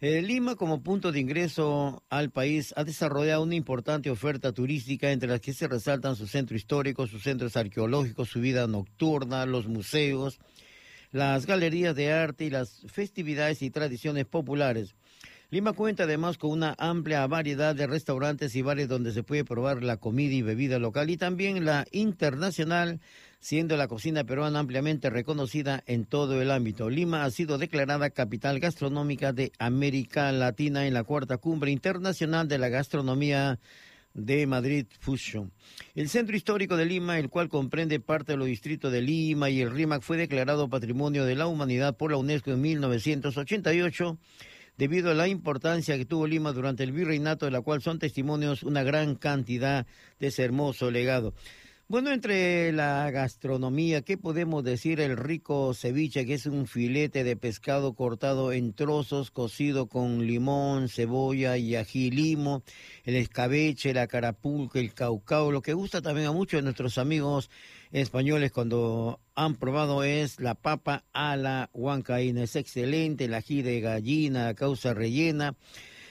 Eh, 0.00 0.20
Lima, 0.20 0.56
como 0.56 0.82
punto 0.82 1.12
de 1.12 1.20
ingreso 1.20 2.02
al 2.10 2.30
país, 2.30 2.74
ha 2.76 2.82
desarrollado 2.82 3.44
una 3.44 3.54
importante 3.54 4.10
oferta 4.10 4.52
turística 4.52 5.12
entre 5.12 5.28
las 5.28 5.40
que 5.40 5.52
se 5.54 5.68
resaltan 5.68 6.16
su 6.16 6.26
centro 6.26 6.56
histórico, 6.56 7.06
sus 7.06 7.22
centros 7.22 7.56
arqueológicos, 7.56 8.28
su 8.28 8.40
vida 8.40 8.66
nocturna, 8.66 9.46
los 9.46 9.68
museos, 9.68 10.40
las 11.12 11.46
galerías 11.46 11.94
de 11.94 12.12
arte 12.12 12.46
y 12.46 12.50
las 12.50 12.84
festividades 12.88 13.62
y 13.62 13.70
tradiciones 13.70 14.24
populares. 14.24 14.94
Lima 15.50 15.74
cuenta 15.74 16.04
además 16.04 16.38
con 16.38 16.50
una 16.50 16.74
amplia 16.78 17.26
variedad 17.26 17.74
de 17.74 17.86
restaurantes 17.86 18.56
y 18.56 18.62
bares 18.62 18.88
donde 18.88 19.12
se 19.12 19.22
puede 19.22 19.44
probar 19.44 19.82
la 19.82 19.98
comida 19.98 20.32
y 20.32 20.40
bebida 20.40 20.78
local 20.78 21.10
y 21.10 21.18
también 21.18 21.66
la 21.66 21.84
internacional, 21.92 23.00
siendo 23.38 23.76
la 23.76 23.86
cocina 23.86 24.24
peruana 24.24 24.60
ampliamente 24.60 25.10
reconocida 25.10 25.82
en 25.86 26.06
todo 26.06 26.40
el 26.40 26.50
ámbito. 26.50 26.88
Lima 26.88 27.24
ha 27.24 27.30
sido 27.30 27.58
declarada 27.58 28.08
capital 28.08 28.60
gastronómica 28.60 29.34
de 29.34 29.52
América 29.58 30.32
Latina 30.32 30.86
en 30.86 30.94
la 30.94 31.04
cuarta 31.04 31.36
cumbre 31.36 31.70
internacional 31.70 32.48
de 32.48 32.56
la 32.56 32.70
gastronomía 32.70 33.58
de 34.14 34.46
Madrid 34.46 34.86
Fusion. 35.00 35.52
El 35.94 36.08
centro 36.08 36.36
histórico 36.36 36.76
de 36.76 36.86
Lima, 36.86 37.18
el 37.18 37.28
cual 37.28 37.48
comprende 37.48 38.00
parte 38.00 38.32
de 38.32 38.38
los 38.38 38.46
distritos 38.46 38.92
de 38.92 39.02
Lima 39.02 39.50
y 39.50 39.60
el 39.60 39.70
RIMAC, 39.70 40.02
fue 40.02 40.16
declarado 40.16 40.68
Patrimonio 40.68 41.24
de 41.24 41.36
la 41.36 41.46
Humanidad 41.46 41.96
por 41.96 42.10
la 42.10 42.16
UNESCO 42.16 42.52
en 42.52 42.60
1988 42.60 44.18
debido 44.76 45.10
a 45.10 45.14
la 45.14 45.28
importancia 45.28 45.96
que 45.96 46.06
tuvo 46.06 46.26
Lima 46.26 46.52
durante 46.52 46.82
el 46.82 46.92
virreinato, 46.92 47.46
de 47.46 47.52
la 47.52 47.60
cual 47.60 47.82
son 47.82 47.98
testimonios 47.98 48.62
una 48.62 48.82
gran 48.82 49.16
cantidad 49.16 49.86
de 50.18 50.28
ese 50.28 50.44
hermoso 50.44 50.90
legado. 50.90 51.34
Bueno, 51.92 52.10
entre 52.10 52.72
la 52.72 53.10
gastronomía, 53.10 54.00
¿qué 54.00 54.16
podemos 54.16 54.64
decir? 54.64 54.98
El 54.98 55.14
rico 55.14 55.74
ceviche, 55.74 56.24
que 56.24 56.32
es 56.32 56.46
un 56.46 56.66
filete 56.66 57.22
de 57.22 57.36
pescado 57.36 57.92
cortado 57.92 58.50
en 58.54 58.72
trozos, 58.72 59.30
cocido 59.30 59.88
con 59.88 60.26
limón, 60.26 60.88
cebolla 60.88 61.58
y 61.58 61.76
ají 61.76 62.10
limo, 62.10 62.62
el 63.04 63.16
escabeche, 63.16 63.92
la 63.92 64.06
carapulca, 64.06 64.78
el 64.78 64.94
caucao, 64.94 65.52
lo 65.52 65.60
que 65.60 65.74
gusta 65.74 66.00
también 66.00 66.28
a 66.28 66.32
muchos 66.32 66.60
de 66.60 66.62
nuestros 66.62 66.96
amigos 66.96 67.50
españoles 67.90 68.52
cuando 68.52 69.20
han 69.34 69.56
probado 69.56 70.02
es 70.02 70.40
la 70.40 70.54
papa 70.54 71.04
a 71.12 71.36
la 71.36 71.68
huancaína. 71.74 72.44
Es 72.44 72.56
excelente, 72.56 73.26
el 73.26 73.34
ají 73.34 73.60
de 73.60 73.82
gallina, 73.82 74.46
la 74.46 74.54
causa 74.54 74.94
rellena, 74.94 75.56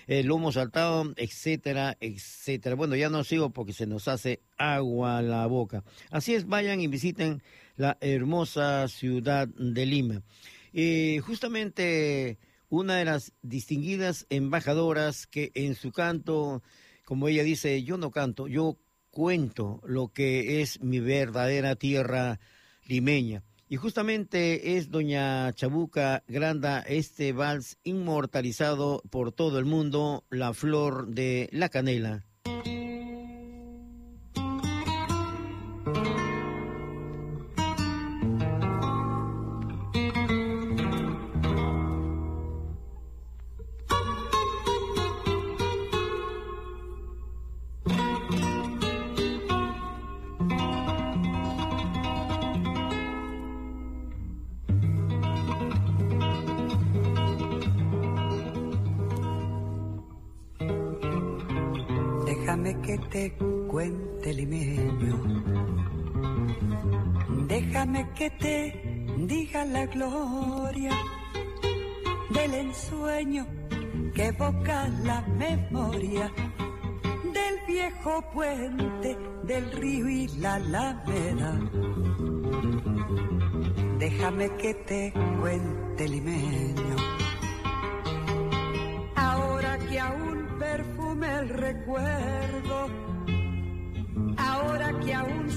el 0.07 0.27
lomo 0.27 0.51
saltado, 0.51 1.13
etcétera, 1.15 1.97
etcétera. 1.99 2.75
Bueno, 2.75 2.95
ya 2.95 3.09
no 3.09 3.23
sigo 3.23 3.51
porque 3.51 3.73
se 3.73 3.87
nos 3.87 4.07
hace 4.07 4.41
agua 4.57 5.21
la 5.21 5.45
boca. 5.47 5.83
Así 6.09 6.33
es, 6.33 6.47
vayan 6.47 6.81
y 6.81 6.87
visiten 6.87 7.41
la 7.75 7.97
hermosa 8.01 8.87
ciudad 8.87 9.47
de 9.47 9.85
Lima. 9.85 10.21
Y 10.73 11.19
justamente 11.19 12.37
una 12.69 12.95
de 12.97 13.05
las 13.05 13.33
distinguidas 13.41 14.25
embajadoras 14.29 15.27
que 15.27 15.51
en 15.55 15.75
su 15.75 15.91
canto, 15.91 16.63
como 17.05 17.27
ella 17.27 17.43
dice, 17.43 17.83
yo 17.83 17.97
no 17.97 18.11
canto, 18.11 18.47
yo 18.47 18.77
cuento 19.09 19.81
lo 19.85 20.07
que 20.07 20.61
es 20.61 20.81
mi 20.81 20.99
verdadera 20.99 21.75
tierra 21.75 22.39
limeña. 22.85 23.43
Y 23.71 23.77
justamente 23.77 24.75
es 24.75 24.91
doña 24.91 25.53
Chabuca 25.53 26.25
Granda, 26.27 26.81
este 26.81 27.31
vals 27.31 27.77
inmortalizado 27.85 29.01
por 29.09 29.31
todo 29.31 29.59
el 29.59 29.63
mundo, 29.63 30.25
la 30.29 30.53
flor 30.53 31.07
de 31.07 31.47
la 31.53 31.69
canela. 31.69 32.25
Que 62.81 62.97
te 62.97 63.33
cuente 63.69 64.33
limeño. 64.33 65.15
Déjame 67.47 68.09
que 68.13 68.29
te 68.31 69.05
diga 69.17 69.65
la 69.65 69.85
gloria 69.85 70.91
del 72.29 72.53
ensueño 72.53 73.45
que 74.13 74.27
evoca 74.27 74.87
la 75.03 75.21
memoria 75.21 76.31
del 77.33 77.55
viejo 77.67 78.21
puente 78.33 79.17
del 79.43 79.71
río 79.71 80.09
y 80.09 80.27
la 80.39 80.55
alameda. 80.55 81.59
Déjame 83.99 84.49
que 84.57 84.73
te 84.73 85.13
cuente 85.39 86.09
limeño. 86.09 86.95
Ahora 89.15 89.77
que 89.77 89.99
aún 89.99 90.47
perfume 90.59 91.27
el 91.39 91.49
recuerdo, 91.49 92.50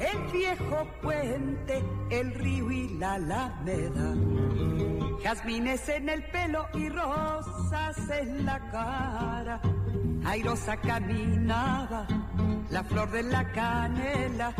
el 0.00 0.32
viejo 0.32 0.86
puente, 1.02 1.82
el 2.10 2.34
río 2.34 2.70
y 2.70 2.88
la 2.98 3.14
alameda. 3.14 4.14
Jazmines 5.22 5.88
en 5.88 6.08
el 6.08 6.24
pelo 6.24 6.66
y 6.74 6.88
rosas 6.88 8.10
en 8.10 8.44
la 8.44 8.58
cara. 8.70 9.60
Airosa 10.24 10.76
caminaba, 10.76 12.06
la 12.70 12.84
flor 12.84 13.10
de 13.10 13.22
la 13.22 13.52
canela 13.52 14.54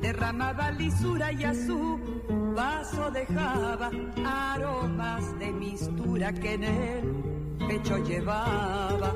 derramaba 0.00 0.70
lisura 0.70 1.32
y 1.32 1.44
a 1.44 1.54
su 1.54 1.98
vaso 2.54 3.10
dejaba 3.10 3.90
aromas 4.24 5.38
de 5.38 5.52
mistura 5.52 6.32
que 6.32 6.54
en 6.54 6.64
el 6.64 7.58
pecho 7.68 7.98
llevaba. 7.98 9.14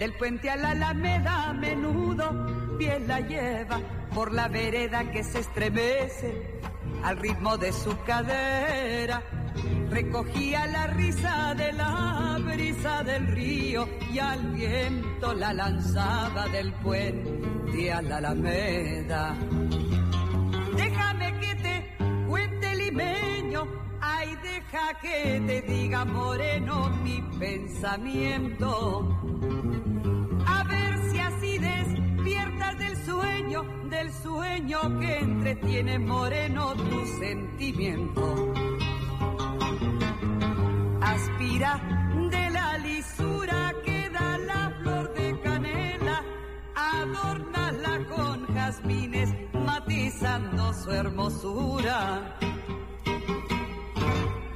Del 0.00 0.14
puente 0.14 0.48
a 0.48 0.56
la 0.56 0.70
alameda 0.70 1.50
a 1.50 1.52
menudo 1.52 2.76
piel 2.78 3.06
la 3.06 3.20
lleva 3.20 3.78
por 4.14 4.32
la 4.32 4.48
vereda 4.48 5.10
que 5.10 5.22
se 5.22 5.40
estremece 5.40 6.58
al 7.04 7.18
ritmo 7.18 7.58
de 7.58 7.70
su 7.70 7.94
cadera. 8.04 9.22
Recogía 9.90 10.66
la 10.68 10.86
risa 10.86 11.54
de 11.54 11.74
la 11.74 12.38
brisa 12.42 13.02
del 13.04 13.26
río 13.26 13.86
y 14.10 14.18
al 14.18 14.40
viento 14.52 15.34
la 15.34 15.52
lanzaba 15.52 16.48
del 16.48 16.72
puente 16.72 17.92
a 17.92 18.00
la 18.00 18.16
alameda. 18.16 19.36
Déjame 20.78 21.40
que 21.40 21.54
te 21.56 22.26
cuente 22.26 22.74
limeño, 22.74 23.66
ay 24.16 24.36
deja 24.42 24.86
que 25.00 25.42
te 25.46 25.62
diga 25.62 26.04
moreno 26.04 26.90
mi 27.04 27.18
pensamiento. 27.38 28.70
A 30.46 30.64
ver 30.64 30.92
si 31.10 31.18
así 31.18 31.58
despiertas 31.58 32.78
del 32.78 32.96
sueño, 33.04 33.62
del 33.88 34.12
sueño 34.12 34.78
que 35.00 35.18
entretiene 35.18 35.98
moreno 35.98 36.74
tu 36.74 37.06
sentimiento. 37.18 38.54
Aspira 41.00 41.72
de 42.30 42.50
la 42.50 42.78
lisura 42.78 43.74
que 43.84 44.10
da 44.10 44.38
la 44.38 44.62
flor 44.80 45.14
de 45.14 45.40
canela, 45.40 46.24
adórnala 46.74 47.94
con 48.14 48.46
jazmines, 48.54 49.30
matizando 49.52 50.72
su 50.74 50.90
hermosura. 50.90 52.49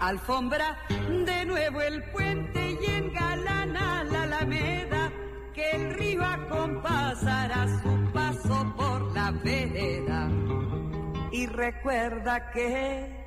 Alfombra 0.04 0.76
de 0.90 1.46
nuevo 1.46 1.80
el 1.80 2.02
puente 2.10 2.78
y 2.78 2.84
engalana 2.84 4.04
la 4.04 4.22
alameda, 4.24 5.10
que 5.54 5.70
el 5.70 5.94
río 5.94 6.22
acompasará 6.22 7.66
su 7.82 8.12
paso 8.12 8.74
por 8.76 9.14
la 9.14 9.30
vereda. 9.30 10.28
Y 11.32 11.46
recuerda 11.46 12.50
que 12.50 13.24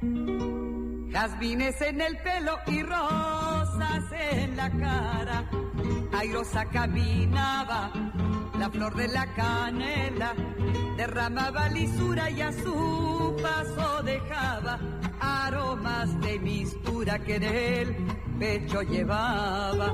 jazmines 1.11 1.81
en 1.81 1.99
el 1.99 2.15
pelo 2.19 2.59
y 2.67 2.83
rosas 2.83 4.03
en 4.31 4.55
la 4.55 4.69
cara. 4.69 5.49
Airosa 6.15 6.65
caminaba, 6.65 7.91
la 8.57 8.69
flor 8.69 8.95
de 8.95 9.07
la 9.07 9.33
canela 9.33 10.33
derramaba 10.95 11.69
lisura 11.69 12.29
y 12.29 12.41
a 12.41 12.51
su 12.51 13.35
paso 13.41 14.01
dejaba 14.03 14.79
aromas 15.19 16.19
de 16.21 16.39
mistura 16.39 17.19
que 17.19 17.35
en 17.35 17.43
el 17.43 17.95
pecho 18.39 18.81
llevaba. 18.81 19.93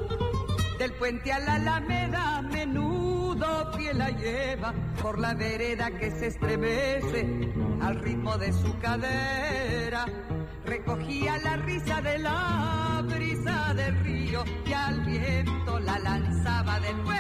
Del 0.80 0.94
puente 0.94 1.32
a 1.32 1.40
la 1.40 1.56
alameda, 1.56 2.42
menudo 2.42 3.72
pie 3.78 3.94
la 3.94 4.10
lleva 4.12 4.74
por 5.02 5.20
la 5.20 5.34
vereda 5.34 5.92
que 5.92 6.12
se 6.12 6.28
estremece 6.28 7.52
al 7.82 8.00
ritmo 8.00 8.38
de 8.38 8.54
su 8.54 8.78
cadera. 8.80 10.06
Recogía 10.66 11.38
la 11.38 11.58
risa 11.58 12.02
de 12.02 12.18
la 12.20 13.04
brisa 13.06 13.74
del 13.74 14.00
río 14.04 14.44
y 14.66 14.74
al 14.74 15.02
viento 15.02 15.80
la 15.80 16.00
lanzaba 16.00 16.80
del 16.80 16.96
puente 17.02 17.13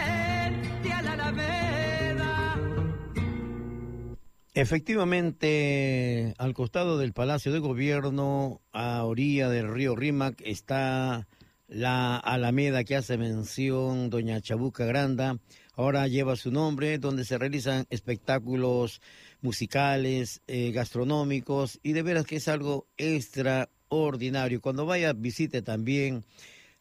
Efectivamente, 4.55 6.35
al 6.37 6.53
costado 6.53 6.99
del 6.99 7.11
Palacio 7.11 7.51
de 7.51 7.57
Gobierno, 7.57 8.61
a 8.71 9.03
orilla 9.03 9.49
del 9.49 9.73
río 9.73 9.95
Rímac, 9.95 10.39
está 10.45 11.27
la 11.67 12.17
Alameda 12.17 12.83
que 12.83 12.95
hace 12.95 13.17
mención 13.17 14.11
Doña 14.11 14.41
Chabuca 14.41 14.85
Granda. 14.85 15.39
Ahora 15.75 16.07
lleva 16.07 16.35
su 16.35 16.51
nombre, 16.51 16.99
donde 16.99 17.25
se 17.25 17.39
realizan 17.39 17.87
espectáculos 17.89 19.01
musicales, 19.41 20.43
eh, 20.45 20.71
gastronómicos, 20.71 21.79
y 21.81 21.93
de 21.93 22.03
veras 22.03 22.27
que 22.27 22.35
es 22.35 22.47
algo 22.47 22.85
extraordinario. 22.97 24.61
Cuando 24.61 24.85
vaya, 24.85 25.13
visite 25.13 25.63
también 25.63 26.25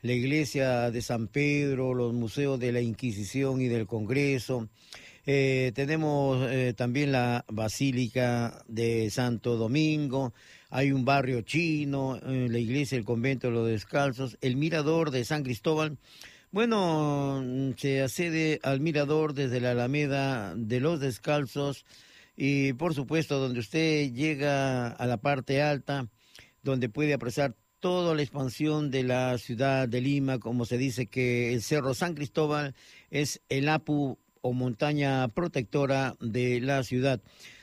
la 0.03 0.13
iglesia 0.13 0.91
de 0.91 1.01
San 1.01 1.27
Pedro, 1.27 1.95
los 1.95 2.13
museos 2.13 2.61
de 2.61 2.71
la 2.71 2.83
Inquisición 2.83 3.63
y 3.63 3.69
del 3.69 3.87
Congreso. 3.87 4.69
Eh, 5.25 5.71
tenemos 5.75 6.51
eh, 6.51 6.75
también 6.77 7.13
la 7.13 7.45
Basílica 7.49 8.65
de 8.67 9.09
Santo 9.11 9.57
Domingo, 9.57 10.35
hay 10.69 10.91
un 10.91 11.05
barrio 11.05 11.43
chino, 11.43 12.17
eh, 12.17 12.49
la 12.51 12.59
iglesia, 12.59 12.99
el 12.99 13.05
convento 13.05 13.47
de 13.47 13.53
los 13.53 13.69
descalzos, 13.69 14.37
el 14.41 14.57
mirador 14.57 15.13
de 15.13 15.25
San 15.25 15.45
Cristóbal. 15.45 15.97
Bueno, 16.51 17.43
se 17.77 18.03
accede 18.03 18.59
al 18.65 18.81
mirador 18.81 19.33
desde 19.33 19.61
la 19.61 19.71
Alameda 19.71 20.55
de 20.57 20.81
los 20.81 20.99
Descalzos 21.01 21.87
y 22.37 22.73
por 22.75 22.95
supuesto 22.95 23.39
donde 23.39 23.61
usted 23.61 24.13
llega 24.13 24.89
a 24.89 25.07
la 25.07 25.19
parte 25.19 25.63
alta, 25.63 26.09
donde 26.63 26.89
puede 26.89 27.15
apreciar 27.15 27.55
toda 27.79 28.15
la 28.15 28.23
expansión 28.23 28.91
de 28.91 29.03
la 29.03 29.39
ciudad 29.39 29.89
de 29.89 30.01
Lima, 30.01 30.39
como 30.39 30.65
se 30.65 30.79
dice 30.79 31.07
que 31.07 31.53
el 31.53 31.63
Cerro 31.63 31.95
San 31.95 32.15
Cristóbal 32.15 32.75
es 33.11 33.41
el 33.49 33.69
Apu 33.69 34.19
o 34.42 34.52
montaña 34.52 35.26
protectora 35.28 36.14
de 36.20 36.61
la 36.61 36.83
ciudad. 36.83 37.20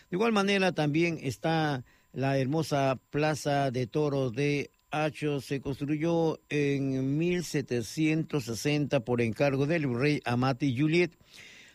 De 0.09 0.15
igual 0.17 0.31
manera 0.31 0.71
también 0.71 1.19
está 1.21 1.83
la 2.13 2.39
hermosa 2.39 2.99
Plaza 3.11 3.69
de 3.69 3.85
Toros 3.85 4.33
de 4.33 4.71
Hacho. 4.89 5.39
Se 5.41 5.61
construyó 5.61 6.39
en 6.49 7.17
1760 7.17 9.01
por 9.01 9.21
encargo 9.21 9.67
del 9.67 9.93
rey 9.93 10.21
Amati 10.25 10.75
Juliet. 10.75 11.11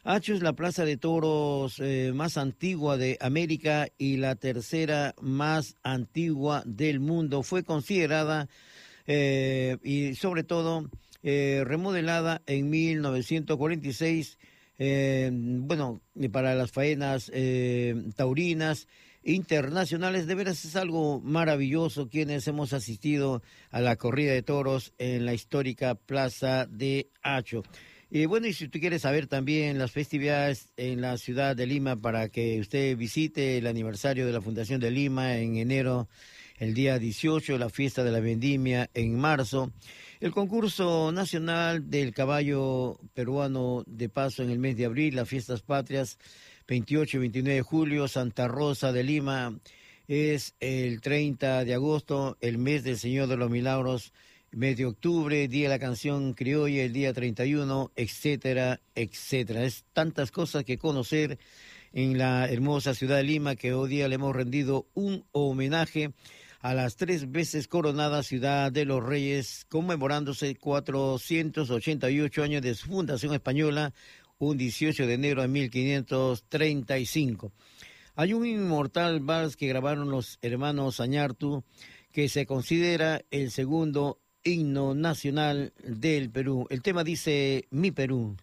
Hacho 0.07 0.35
es 0.35 0.43
la 0.43 0.53
plaza 0.53 0.85
de 0.85 0.99
toros 0.99 1.81
eh, 1.81 2.13
más 2.15 2.37
antigua 2.37 2.99
de 2.99 3.17
América 3.23 3.89
y 3.97 4.19
la 4.19 4.35
tercera 4.35 5.15
más 5.23 5.77
antigua 5.83 6.63
del 6.67 7.01
mundo. 7.01 7.43
Fue 7.43 7.65
considerada 7.65 8.49
eh, 9.07 9.79
y 9.83 10.15
sobre 10.15 10.45
todo 10.45 10.91
eh, 11.23 11.63
remodelada 11.65 12.43
en 12.47 12.69
1946 12.69 14.39
eh, 14.79 15.31
bueno, 15.33 16.01
para 16.33 16.55
las 16.55 16.73
faenas 16.73 17.31
eh, 17.35 17.95
taurinas 18.17 18.89
internacionales. 19.23 20.27
De 20.27 20.35
veras 20.35 20.65
es 20.65 20.77
algo 20.77 21.21
maravilloso 21.21 22.09
quienes 22.09 22.47
hemos 22.47 22.73
asistido 22.73 23.43
a 23.71 23.81
la 23.81 23.97
corrida 23.97 24.33
de 24.33 24.43
toros 24.43 24.93
en 24.99 25.25
la 25.25 25.35
histórica 25.35 25.95
Plaza 25.95 26.67
de 26.67 27.09
Hacho. 27.23 27.63
Y 28.11 28.27
bueno, 28.27 28.47
y 28.47 28.53
si 28.53 28.69
tú 28.69 28.79
quieres 28.79 29.03
saber 29.03 29.27
también 29.27 29.79
las 29.79 29.91
festividades 29.91 30.69
en 30.77 31.01
la 31.01 31.19
ciudad 31.19 31.57
de 31.57 31.67
Lima 31.67 31.97
para 31.97 32.29
que 32.29 32.61
usted 32.61 32.97
visite 32.97 33.59
el 33.59 33.67
aniversario 33.67 34.27
de 34.27 34.33
la 34.33 34.41
Fundación 34.41 34.81
de 34.81 34.91
Lima 34.91 35.39
en 35.39 35.57
enero, 35.57 36.09
el 36.59 36.75
día 36.75 36.99
18, 36.99 37.59
la 37.59 37.71
fiesta 37.71 38.05
de 38.05 38.13
la 38.13 38.21
vendimia 38.21 38.89
en 38.95 39.19
marzo. 39.19 39.73
El 40.25 40.33
concurso 40.33 41.13
nacional 41.13 41.91
del 41.91 42.15
caballo 42.15 42.99
peruano 43.13 43.85
de 43.87 44.09
paso 44.09 44.43
en 44.43 44.49
el 44.49 44.59
mes 44.59 44.75
de 44.75 44.87
abril, 44.87 45.17
las 45.17 45.29
fiestas 45.29 45.61
patrias 45.61 46.19
28 46.67 47.19
y 47.19 47.21
29 47.21 47.57
de 47.57 47.61
julio, 47.61 48.09
Santa 48.09 48.49
Rosa 48.49 48.91
de 48.91 49.03
Lima 49.03 49.59
es 50.09 50.55
el 50.61 51.03
30 51.03 51.67
de 51.67 51.75
agosto, 51.75 52.39
el 52.41 52.57
mes 52.57 52.85
del 52.85 52.97
Señor 52.97 53.29
de 53.29 53.37
los 53.37 53.51
Milagros, 53.51 54.15
mes 54.51 54.79
de 54.79 54.87
octubre, 54.87 55.47
día 55.47 55.65
de 55.65 55.75
la 55.75 55.79
canción 55.79 56.33
criolla, 56.33 56.85
el 56.85 56.95
día 56.95 57.13
31, 57.13 57.93
etcétera, 57.95 58.81
etcétera. 58.95 59.63
Es 59.63 59.85
tantas 59.93 60.31
cosas 60.31 60.65
que 60.65 60.79
conocer 60.79 61.39
en 61.93 62.17
la 62.17 62.49
hermosa 62.49 62.95
ciudad 62.95 63.19
de 63.19 63.25
Lima 63.25 63.57
que 63.57 63.75
hoy 63.75 63.91
día 63.91 64.09
le 64.09 64.15
hemos 64.15 64.35
rendido 64.35 64.87
un 64.95 65.27
homenaje 65.33 66.15
a 66.65 66.73
las 66.73 66.97
tres 66.97 67.31
veces 67.31 67.69
coronada 67.69 68.23
ciudad 68.23 68.73
de 68.73 68.87
los 68.87 69.05
Reyes, 69.05 69.67
conmemorándose 69.69 70.57
488 70.57 72.43
años 72.43 72.63
de 72.63 72.75
su 72.75 72.87
fundación 72.87 73.35
española, 73.35 73.93
un 74.39 74.57
18 74.57 75.07
de 75.07 75.13
enero 75.13 75.43
de 75.43 75.49
1535. 75.49 77.53
Hay 78.15 78.33
un 78.33 78.47
inmortal 78.47 79.21
vals 79.21 79.59
que 79.59 79.69
grabaron 79.69 80.09
los 80.09 80.39
hermanos 80.41 81.01
Añartu, 81.01 81.65
que 82.13 82.31
se 82.31 82.47
considera 82.47 83.21
el 83.31 83.51
segundo 83.51 84.23
himno 84.43 84.95
nacional 84.95 85.75
del 85.83 86.31
Perú. 86.31 86.67
El 86.71 86.81
tema 86.81 87.05
dice 87.05 87.67
Mi 87.69 87.91
Perú. 87.91 88.39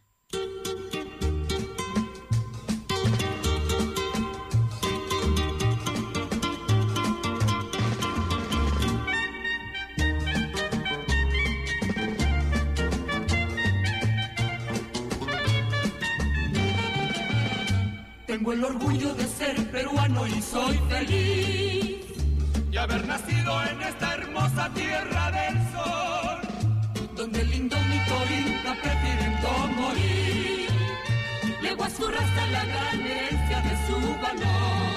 Orgullo 18.92 19.14
de 19.16 19.26
ser 19.26 19.72
peruano 19.72 20.28
y 20.28 20.42
soy 20.42 20.78
feliz 20.90 22.06
de 22.70 22.80
haber 22.80 23.08
nacido 23.08 23.64
en 23.64 23.82
esta 23.82 24.14
hermosa 24.16 24.70
tierra 24.74 25.32
del 25.32 25.56
sol, 25.72 27.16
donde 27.16 27.42
el 27.42 27.54
indómito 27.54 28.16
inca 28.46 28.76
prefiriendo 28.82 29.50
morir, 29.82 30.70
legó 31.62 31.84
a 31.86 31.90
su 31.90 32.08
raza 32.08 32.46
la 32.52 32.66
gran 32.66 33.02
herencia 33.02 33.62
de 33.62 33.88
su 33.88 34.22
valor. 34.22 34.91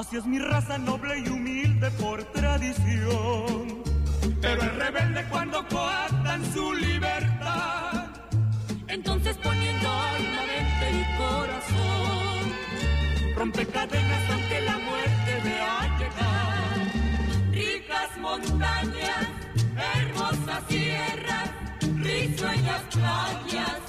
Así 0.00 0.16
es 0.16 0.24
mi 0.24 0.38
raza 0.38 0.78
noble 0.78 1.18
y 1.18 1.28
humilde 1.28 1.90
por 2.00 2.24
tradición. 2.32 3.82
Pero 4.40 4.62
es 4.62 4.74
rebelde 4.74 5.24
cuando 5.28 5.64
coartan 5.68 6.42
su 6.52 6.72
libertad. 6.72 7.29
Rompe 13.40 13.64
cadenas 13.64 14.30
aunque 14.32 14.60
la 14.60 14.76
muerte 14.78 15.30
vea 15.44 15.98
llegar. 15.98 16.58
Ricas 17.50 18.10
montañas, 18.18 19.26
hermosas 19.96 20.62
sierras, 20.68 21.48
risueñas 21.80 22.82
playas, 22.94 23.80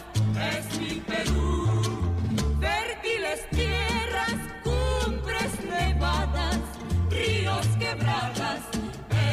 es 0.54 0.80
mi 0.80 0.96
Perú. 1.02 2.14
Fértiles 2.62 3.40
tierras, 3.50 4.38
cumbres 4.64 5.52
nevadas, 5.76 6.60
ríos 7.10 7.68
quebradas, 7.78 8.62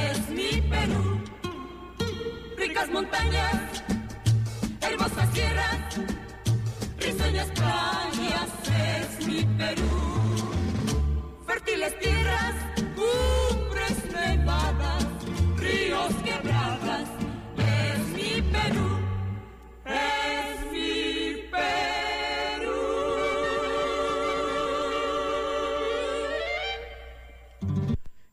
es 0.02 0.30
mi 0.30 0.60
Perú. 0.62 1.22
Ricas 2.56 2.90
montañas, 2.90 3.84
hermosas 4.80 5.28
sierras, 5.32 5.78
risueñas 6.98 7.48
playas, 7.52 8.48
mi 9.28 9.44
Perú. 9.58 9.90
Fértiles 11.46 11.98
tierras, 12.00 12.54
cumbres 12.96 13.96
nevadas, 14.12 15.06
ríos 15.56 16.12
quebradas, 16.24 16.57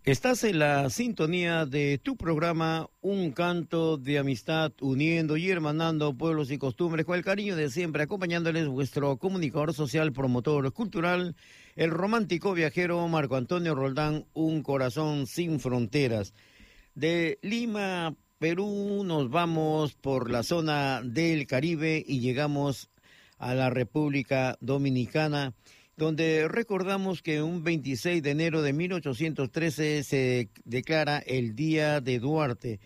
Estás 0.06 0.44
en 0.44 0.60
la 0.60 0.92
sintonía 0.92 1.66
de 1.66 1.98
tu 1.98 2.16
programa 2.16 2.92
Un 3.02 3.32
canto 3.32 3.98
de 3.98 4.20
amistad 4.20 4.72
uniendo 4.80 5.36
y 5.36 5.50
hermanando 5.50 6.16
pueblos 6.16 6.52
y 6.52 6.60
costumbres 6.60 7.08
con 7.08 7.16
el 7.16 7.24
cariño 7.24 7.56
de 7.56 7.72
siempre, 7.72 8.04
acompañándoles 8.04 8.68
vuestro 8.68 9.18
comunicador 9.18 9.74
social, 9.74 10.14
promotor 10.14 10.72
cultural, 10.74 11.36
el 11.76 11.90
romántico 11.90 12.54
viajero 12.54 13.08
Marco 13.08 13.36
Antonio 13.36 13.74
Roldán, 13.74 14.28
Un 14.34 14.62
corazón 14.62 15.26
sin 15.26 15.60
fronteras. 15.60 16.36
De 16.94 17.40
Lima, 17.42 18.14
Perú, 18.38 19.02
nos 19.04 19.32
vamos 19.32 19.96
por 19.96 20.30
la 20.30 20.44
zona 20.44 21.02
del 21.04 21.48
Caribe 21.48 22.04
y 22.06 22.20
llegamos 22.20 22.92
a 23.40 23.56
la 23.56 23.72
República 23.72 24.56
Dominicana 24.62 25.56
donde 25.98 26.48
recordamos 26.48 27.22
que 27.22 27.42
un 27.42 27.64
26 27.64 28.22
de 28.22 28.32
enero 28.32 28.62
de 28.62 28.74
1813 28.74 30.04
se 30.04 30.50
declara 30.66 31.20
el 31.20 31.56
Día 31.56 32.02
de 32.02 32.20
Duarte, 32.20 32.80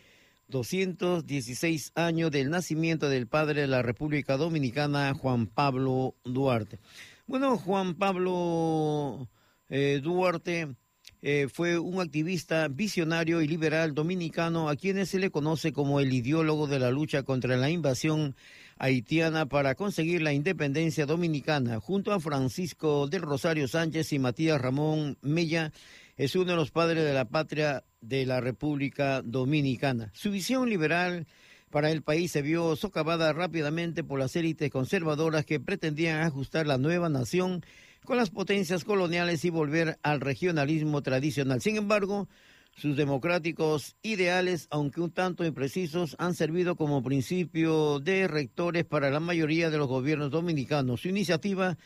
216 0.47 1.91
años 1.95 2.31
del 2.31 2.49
nacimiento 2.49 3.09
del 3.09 3.27
padre 3.27 3.61
de 3.61 3.67
la 3.67 3.81
República 3.81 4.37
Dominicana, 4.37 5.13
Juan 5.13 5.47
Pablo 5.47 6.15
Duarte. 6.23 6.79
Bueno, 7.27 7.57
Juan 7.57 7.95
Pablo 7.95 9.27
eh, 9.69 9.99
Duarte 10.03 10.75
eh, 11.21 11.47
fue 11.51 11.77
un 11.77 12.01
activista 12.01 12.67
visionario 12.67 13.41
y 13.41 13.47
liberal 13.47 13.93
dominicano 13.93 14.69
a 14.69 14.75
quienes 14.75 15.09
se 15.09 15.19
le 15.19 15.31
conoce 15.31 15.73
como 15.73 15.99
el 15.99 16.13
ideólogo 16.13 16.67
de 16.67 16.79
la 16.79 16.91
lucha 16.91 17.23
contra 17.23 17.57
la 17.57 17.69
invasión 17.69 18.35
haitiana 18.79 19.45
para 19.47 19.75
conseguir 19.75 20.21
la 20.21 20.33
independencia 20.33 21.05
dominicana. 21.05 21.79
Junto 21.79 22.13
a 22.13 22.19
Francisco 22.19 23.07
del 23.07 23.21
Rosario 23.21 23.67
Sánchez 23.67 24.13
y 24.13 24.19
Matías 24.19 24.59
Ramón 24.59 25.17
Mella, 25.21 25.71
es 26.17 26.35
uno 26.35 26.51
de 26.51 26.55
los 26.55 26.71
padres 26.71 27.03
de 27.03 27.13
la 27.13 27.25
patria 27.25 27.83
de 28.01 28.25
la 28.25 28.41
República 28.41 29.21
Dominicana. 29.21 30.11
Su 30.13 30.31
visión 30.31 30.69
liberal 30.69 31.27
para 31.69 31.91
el 31.91 32.01
país 32.01 32.31
se 32.31 32.41
vio 32.41 32.75
socavada 32.75 33.31
rápidamente 33.33 34.03
por 34.03 34.19
las 34.19 34.35
élites 34.35 34.71
conservadoras 34.71 35.45
que 35.45 35.59
pretendían 35.59 36.21
ajustar 36.21 36.65
la 36.65 36.77
nueva 36.77 37.09
nación 37.09 37.63
con 38.05 38.17
las 38.17 38.31
potencias 38.31 38.85
coloniales 38.85 39.45
y 39.45 39.49
volver 39.49 39.99
al 40.03 40.21
regionalismo 40.21 41.01
tradicional. 41.03 41.61
Sin 41.61 41.75
embargo, 41.75 42.27
sus 42.75 42.95
democráticos 42.95 43.95
ideales, 44.01 44.67
aunque 44.69 45.01
un 45.01 45.11
tanto 45.11 45.45
imprecisos, 45.45 46.15
han 46.19 46.33
servido 46.33 46.75
como 46.75 47.03
principio 47.03 47.99
de 47.99 48.27
rectores 48.27 48.85
para 48.85 49.09
la 49.09 49.19
mayoría 49.19 49.69
de 49.69 49.77
los 49.77 49.87
gobiernos 49.87 50.31
dominicanos. 50.31 51.01
Su 51.01 51.09
iniciativa 51.09 51.77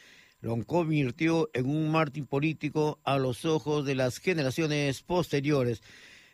lo 0.41 0.61
convirtió 0.65 1.49
en 1.53 1.65
un 1.65 1.89
mártir 1.89 2.27
político 2.27 2.99
a 3.03 3.17
los 3.17 3.45
ojos 3.45 3.85
de 3.85 3.95
las 3.95 4.17
generaciones 4.17 5.01
posteriores. 5.01 5.81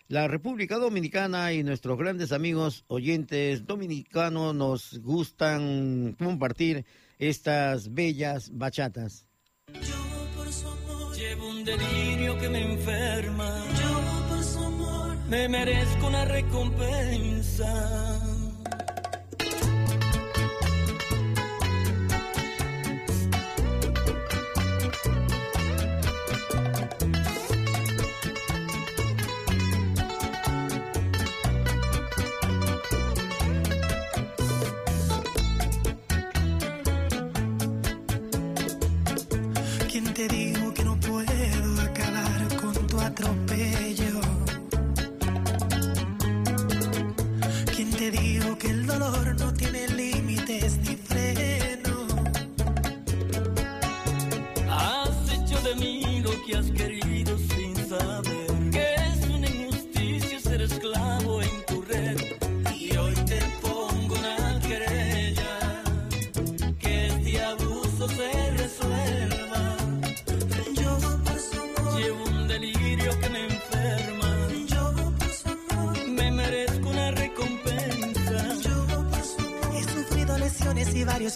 La 0.07 0.27
República 0.27 0.77
Dominicana 0.77 1.53
y 1.53 1.61
nuestros 1.61 1.95
grandes 1.95 2.31
amigos 2.31 2.83
oyentes 2.87 3.67
dominicanos 3.67 4.55
nos 4.55 4.97
gustan 5.03 6.15
compartir 6.17 6.83
estas 7.19 7.93
bellas 7.93 8.49
bachatas. 8.51 9.27
Yo 9.73 10.27
por 10.35 10.51
su 10.51 10.67
amor 10.67 11.15
llevo 11.15 11.49
un 11.49 11.63
delirio 11.63 12.39
que 12.39 12.49
me 12.49 12.73
enferma. 12.73 13.63
Me 15.29 15.47
merezco 15.47 16.07
una 16.07 16.25
recompensa. 16.25 18.28
Tiene 49.59 49.87
límites 49.89 49.98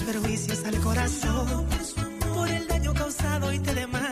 perjuicios 0.01 0.65
al 0.65 0.79
corazón 0.79 1.67
por 2.33 2.49
el 2.49 2.67
daño 2.67 2.93
causado 2.93 3.53
y 3.53 3.59
te 3.59 3.73
demando. 3.73 4.02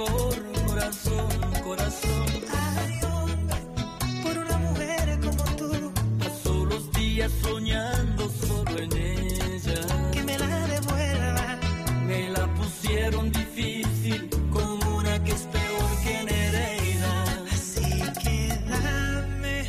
Dolor, 0.00 0.34
corazón, 0.66 1.28
corazón. 1.62 2.26
Ay, 2.50 3.00
hombre, 3.12 3.56
por 4.22 4.38
una 4.38 4.58
mujer 4.58 5.20
como 5.20 5.44
tú. 5.56 5.92
Paso 6.18 6.64
los 6.64 6.90
días 6.92 7.30
soñando 7.42 8.28
solo 8.28 8.78
en 8.78 8.92
ella. 8.96 9.80
Que 10.12 10.22
me 10.22 10.38
la 10.38 10.66
devuelva. 10.66 11.58
Me 12.06 12.30
la 12.30 12.54
pusieron 12.54 13.30
difícil 13.30 14.28
como 14.50 14.96
una 14.96 15.22
que 15.22 15.32
es 15.32 15.42
peor 15.42 15.90
que 16.02 16.24
Nereida. 16.24 17.44
Así 17.52 17.90
que 18.22 18.48
dame 18.70 19.66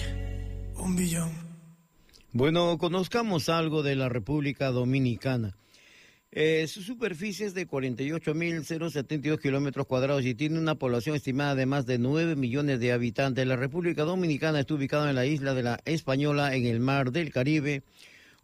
un 0.78 0.96
billón. 0.96 1.32
Bueno, 2.32 2.78
conozcamos 2.78 3.50
algo 3.50 3.84
de 3.84 3.96
la 3.96 4.08
República 4.08 4.72
Dominicana. 4.72 5.58
Eh, 6.34 6.66
su 6.70 6.82
superficie 6.82 7.46
es 7.46 7.54
de 7.54 7.68
48.072 7.68 9.38
kilómetros 9.38 9.86
cuadrados 9.86 10.24
y 10.24 10.34
tiene 10.34 10.60
una 10.60 10.76
población 10.76 11.18
estimada 11.18 11.56
de 11.56 11.66
más 11.66 11.86
de 11.86 11.98
9 11.98 12.38
millones 12.38 12.80
de 12.80 12.94
habitantes. 12.94 13.46
La 13.46 13.58
República 13.58 14.04
Dominicana 14.04 14.62
está 14.62 14.76
ubicada 14.76 15.10
en 15.10 15.18
la 15.18 15.26
isla 15.26 15.54
de 15.54 15.64
la 15.64 15.82
Española, 15.84 16.56
en 16.56 16.66
el 16.66 16.80
mar 16.80 17.12
del 17.12 17.34
Caribe. 17.34 17.84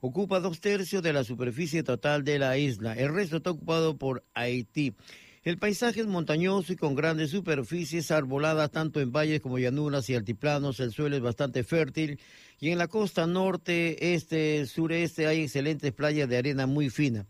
Ocupa 0.02 0.42
dos 0.42 0.60
tercios 0.60 1.02
de 1.02 1.14
la 1.14 1.24
superficie 1.24 1.82
total 1.82 2.26
de 2.26 2.40
la 2.40 2.58
isla. 2.58 2.94
El 2.94 3.14
resto 3.14 3.38
está 3.38 3.52
ocupado 3.52 3.98
por 3.98 4.26
Haití. 4.34 4.94
El 5.44 5.58
paisaje 5.58 6.02
es 6.02 6.08
montañoso 6.08 6.74
y 6.74 6.76
con 6.76 6.94
grandes 6.94 7.32
superficies 7.32 8.12
arboladas 8.12 8.70
tanto 8.70 9.00
en 9.00 9.14
valles 9.14 9.40
como 9.40 9.60
llanuras 9.60 10.10
y 10.10 10.16
altiplanos. 10.16 10.82
El 10.82 10.92
suelo 10.92 11.16
es 11.16 11.22
bastante 11.22 11.64
fértil 11.64 12.20
y 12.60 12.72
en 12.72 12.80
la 12.80 12.90
costa 12.90 13.26
norte, 13.28 14.14
este, 14.14 14.66
sureste 14.66 15.26
hay 15.26 15.44
excelentes 15.44 15.94
playas 15.94 16.28
de 16.28 16.36
arena 16.36 16.68
muy 16.68 16.90
fina. 16.90 17.26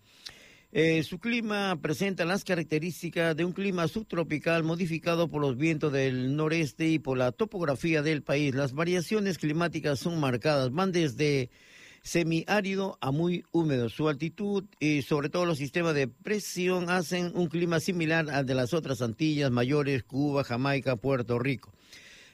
Eh, 0.74 1.02
su 1.04 1.20
clima 1.20 1.80
presenta 1.82 2.26
las 2.26 2.44
características 2.44 3.36
de 3.38 3.46
un 3.46 3.54
clima 3.54 3.88
subtropical 3.88 4.64
modificado 4.64 5.30
por 5.30 5.42
los 5.42 5.56
vientos 5.56 5.94
del 5.94 6.36
noreste 6.36 6.90
y 6.90 7.00
por 7.00 7.18
la 7.18 7.32
topografía 7.32 8.02
del 8.02 8.22
país. 8.22 8.54
Las 8.54 8.74
variaciones 8.74 9.38
climáticas 9.38 10.00
son 10.00 10.20
marcadas, 10.20 10.72
van 10.72 10.92
desde 10.92 11.50
semiárido 12.04 12.98
a 13.00 13.12
muy 13.12 13.46
húmedo. 13.52 13.88
Su 13.88 14.10
altitud 14.10 14.66
y 14.80 15.04
sobre 15.04 15.30
todo 15.30 15.46
los 15.46 15.58
sistemas 15.58 15.96
de 15.96 16.10
presión 16.10 16.90
hacen 16.90 17.32
un 17.34 17.48
clima 17.48 17.80
similar 17.80 18.30
al 18.30 18.46
de 18.46 18.56
las 18.56 18.74
otras 18.74 19.02
Antillas 19.02 19.52
mayores, 19.52 20.04
Cuba, 20.04 20.44
Jamaica, 20.44 20.98
Puerto 20.98 21.40
Rico. 21.40 21.74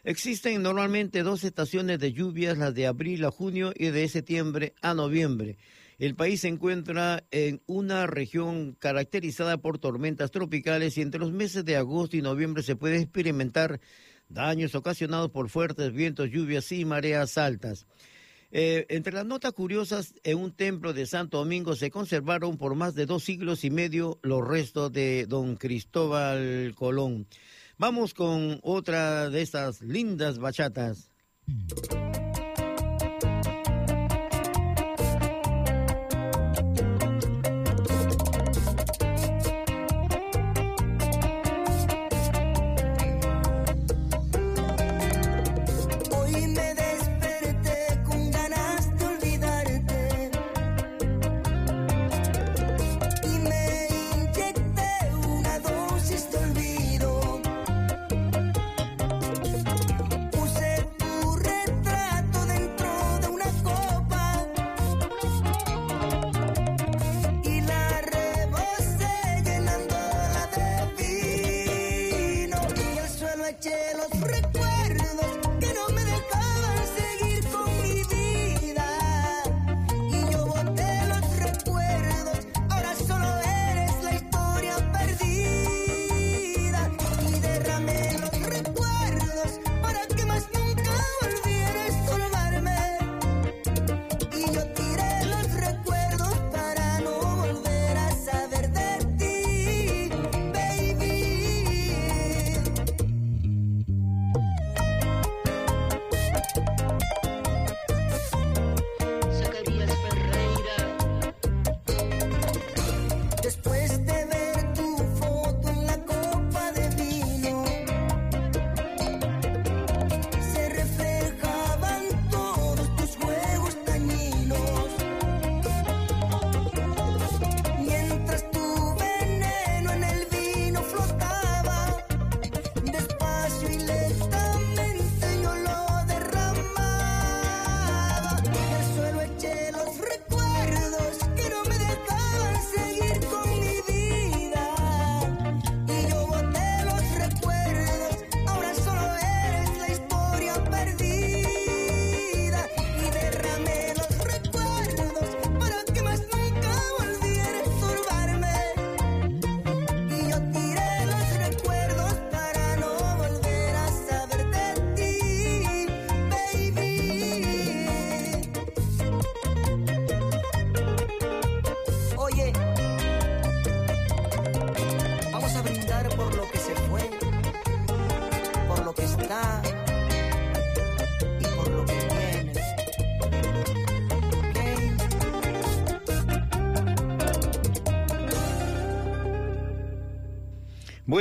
Existen 0.04 0.62
normalmente 0.64 1.24
dos 1.24 1.44
estaciones 1.44 2.00
de 2.00 2.12
lluvias, 2.12 2.58
las 2.58 2.74
de 2.74 2.88
abril 2.88 3.24
a 3.26 3.32
junio 3.32 3.74
y 3.76 3.88
de 3.88 4.08
septiembre 4.10 4.74
a 4.82 4.94
noviembre. 4.96 5.58
El 6.00 6.16
país 6.16 6.42
se 6.42 6.48
encuentra 6.48 7.24
en 7.32 7.62
una 7.66 8.08
región 8.08 8.74
caracterizada 8.74 9.58
por 9.58 9.78
tormentas 9.78 10.32
tropicales 10.32 10.98
y 10.98 11.02
entre 11.02 11.20
los 11.20 11.32
meses 11.32 11.64
de 11.66 11.78
agosto 11.78 12.18
y 12.18 12.22
noviembre 12.22 12.64
se 12.64 12.76
puede 12.76 12.98
experimentar 12.98 13.80
daños 14.30 14.76
ocasionados 14.76 15.30
por 15.32 15.50
fuertes 15.50 15.94
vientos, 15.94 16.30
lluvias 16.30 16.72
y 16.72 16.86
mareas 16.86 17.38
altas. 17.38 17.86
Eh, 18.56 18.86
entre 18.90 19.14
las 19.14 19.26
notas 19.26 19.52
curiosas, 19.54 20.14
en 20.24 20.38
un 20.38 20.52
templo 20.52 20.94
de 20.94 21.08
Santo 21.08 21.40
Domingo 21.40 21.76
se 21.76 21.90
conservaron 21.90 22.58
por 22.58 22.76
más 22.76 22.94
de 22.94 23.08
dos 23.08 23.24
siglos 23.24 23.64
y 23.64 23.72
medio 23.72 24.20
los 24.22 24.48
restos 24.48 24.92
de 24.94 25.26
don 25.28 25.56
Cristóbal 25.56 26.74
Colón. 26.76 27.28
Vamos 27.80 28.14
con 28.14 28.60
otra 28.62 29.32
de 29.32 29.42
estas 29.42 29.82
lindas 29.82 30.38
bachatas. 30.38 31.10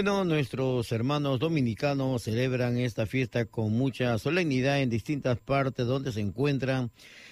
Bueno, 0.03 0.25
nuestros 0.25 0.91
hermanos 0.91 1.39
dominicanos 1.39 2.25
celebran 2.25 2.77
esta 2.77 3.07
fiesta 3.07 3.45
con 3.45 3.71
mucha 3.71 4.19
solemnidad 4.19 4.81
en 4.81 4.91
distintas 4.91 5.39
partes 5.39 5.87
donde 5.87 6.11
se 6.11 6.21
encuentran. 6.21 6.91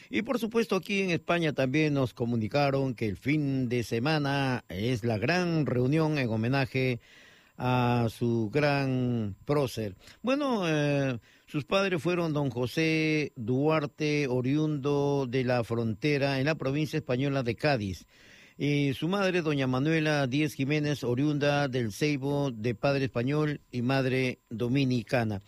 Y 0.08 0.22
por 0.22 0.38
supuesto 0.38 0.76
aquí 0.76 1.00
en 1.00 1.10
España 1.10 1.52
también 1.52 1.94
nos 1.94 2.14
comunicaron 2.14 2.94
que 2.94 3.08
el 3.08 3.16
fin 3.16 3.68
de 3.68 3.82
semana 3.82 4.64
es 4.68 5.02
la 5.02 5.18
gran 5.18 5.66
reunión 5.66 6.16
en 6.16 6.28
homenaje 6.28 7.00
a 7.58 8.06
su 8.08 8.50
gran 8.54 9.34
prócer. 9.44 9.96
Bueno, 10.22 10.62
eh, 10.68 11.18
sus 11.46 11.64
padres 11.64 12.00
fueron 12.00 12.32
don 12.32 12.50
José 12.50 13.32
Duarte, 13.34 14.28
oriundo 14.28 15.26
de 15.28 15.42
la 15.42 15.64
frontera 15.64 16.38
en 16.38 16.46
la 16.46 16.54
provincia 16.54 16.98
española 16.98 17.42
de 17.42 17.56
Cádiz. 17.56 18.06
Y 18.62 18.92
su 18.92 19.08
madre, 19.08 19.40
doña 19.40 19.66
Manuela 19.66 20.26
Díez 20.26 20.52
Jiménez, 20.52 21.02
oriunda 21.02 21.66
del 21.66 21.94
Ceibo, 21.94 22.50
de 22.50 22.74
padre 22.74 23.06
español 23.06 23.62
y 23.72 23.80
madre 23.80 24.40
dominicana. 24.50 25.40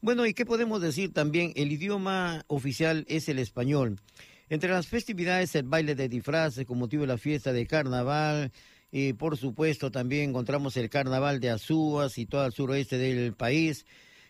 Bueno, 0.00 0.26
¿y 0.26 0.34
qué 0.34 0.44
podemos 0.44 0.80
decir 0.80 1.12
también? 1.12 1.52
El 1.54 1.70
idioma 1.70 2.44
oficial 2.48 3.04
es 3.06 3.28
el 3.28 3.38
español. 3.38 4.00
Entre 4.48 4.70
las 4.70 4.88
festividades, 4.88 5.54
el 5.54 5.68
baile 5.68 5.94
de 5.94 6.08
disfraces 6.08 6.66
con 6.66 6.80
motivo 6.80 7.02
de 7.02 7.06
la 7.06 7.16
fiesta 7.16 7.52
de 7.52 7.64
carnaval. 7.64 8.50
Y 8.90 9.12
por 9.12 9.36
supuesto, 9.36 9.92
también 9.92 10.30
encontramos 10.30 10.76
el 10.76 10.90
carnaval 10.90 11.38
de 11.38 11.50
Azúas 11.50 12.18
y 12.18 12.26
todo 12.26 12.50
suroeste 12.50 12.98
del 12.98 13.34
país 13.34 13.86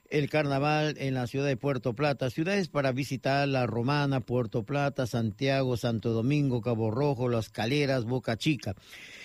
el 0.08 0.30
carnaval 0.30 0.96
en 0.98 1.14
la 1.14 1.26
ciudad 1.26 1.46
de 1.46 1.56
Puerto 1.56 1.94
Plata. 1.94 2.30
Ciudades 2.30 2.68
para 2.68 2.92
visitar 2.92 3.46
La 3.46 3.66
Romana, 3.66 4.20
Puerto 4.20 4.64
Plata, 4.64 5.06
Santiago, 5.06 5.76
Santo 5.76 6.12
Domingo, 6.12 6.60
Cabo 6.60 6.90
Rojo, 6.90 7.28
Las 7.28 7.50
Caleras, 7.50 8.04
Boca 8.04 8.36
Chica. 8.36 8.74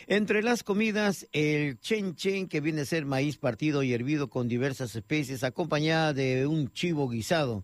Entre 0.07 0.43
las 0.43 0.63
comidas, 0.63 1.27
el 1.31 1.79
chen 1.79 2.15
chen, 2.15 2.47
que 2.47 2.59
viene 2.59 2.81
a 2.81 2.85
ser 2.85 3.05
maíz 3.05 3.37
partido 3.37 3.83
y 3.83 3.93
hervido 3.93 4.29
con 4.29 4.47
diversas 4.47 4.95
especies, 4.95 5.43
acompañada 5.43 6.13
de 6.13 6.45
un 6.45 6.71
chivo 6.71 7.09
guisado. 7.09 7.63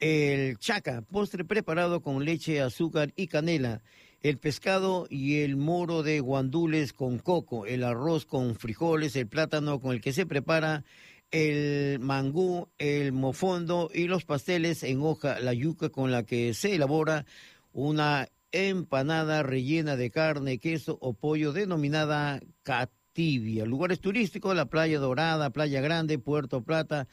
El 0.00 0.58
chaca, 0.58 1.02
postre 1.02 1.44
preparado 1.44 2.02
con 2.02 2.24
leche, 2.24 2.60
azúcar 2.60 3.12
y 3.16 3.28
canela. 3.28 3.82
El 4.20 4.38
pescado 4.38 5.06
y 5.08 5.42
el 5.42 5.56
moro 5.56 6.02
de 6.02 6.18
guandules 6.18 6.92
con 6.92 7.18
coco. 7.18 7.66
El 7.66 7.84
arroz 7.84 8.26
con 8.26 8.56
frijoles. 8.56 9.14
El 9.14 9.28
plátano 9.28 9.80
con 9.80 9.92
el 9.92 10.00
que 10.00 10.12
se 10.12 10.26
prepara 10.26 10.84
el 11.30 11.98
mangú, 12.00 12.68
el 12.78 13.12
mofondo 13.12 13.90
y 13.92 14.06
los 14.06 14.24
pasteles 14.24 14.82
en 14.82 15.00
hoja, 15.02 15.40
la 15.40 15.52
yuca 15.52 15.90
con 15.90 16.10
la 16.10 16.22
que 16.24 16.54
se 16.54 16.74
elabora 16.74 17.26
una 17.72 18.28
empanada 18.50 19.42
rellena 19.42 19.96
de 19.96 20.10
carne, 20.10 20.58
queso 20.58 20.98
o 21.00 21.12
pollo 21.12 21.52
denominada 21.52 22.40
catibia. 22.62 23.66
Lugares 23.66 24.00
turísticos, 24.00 24.56
la 24.56 24.66
Playa 24.66 24.98
Dorada, 24.98 25.50
Playa 25.50 25.80
Grande, 25.80 26.18
Puerto 26.18 26.62
Plata, 26.62 27.08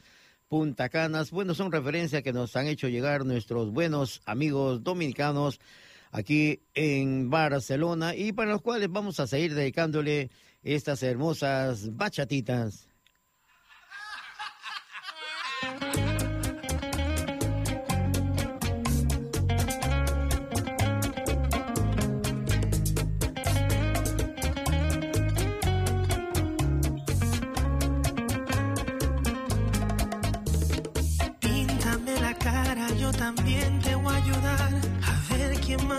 Punta 0.48 0.88
Canas. 0.88 1.30
Bueno, 1.30 1.54
son 1.54 1.72
referencias 1.72 2.22
que 2.22 2.32
nos 2.32 2.56
han 2.56 2.68
hecho 2.68 2.88
llegar 2.88 3.26
nuestros 3.26 3.70
buenos 3.70 4.22
amigos 4.24 4.82
dominicanos 4.82 5.60
aquí 6.10 6.62
en 6.74 7.28
Barcelona 7.28 8.14
y 8.14 8.32
para 8.32 8.52
los 8.52 8.62
cuales 8.62 8.90
vamos 8.90 9.20
a 9.20 9.26
seguir 9.26 9.54
dedicándole 9.54 10.30
estas 10.62 11.02
hermosas 11.02 11.94
bachatitas. 11.96 12.88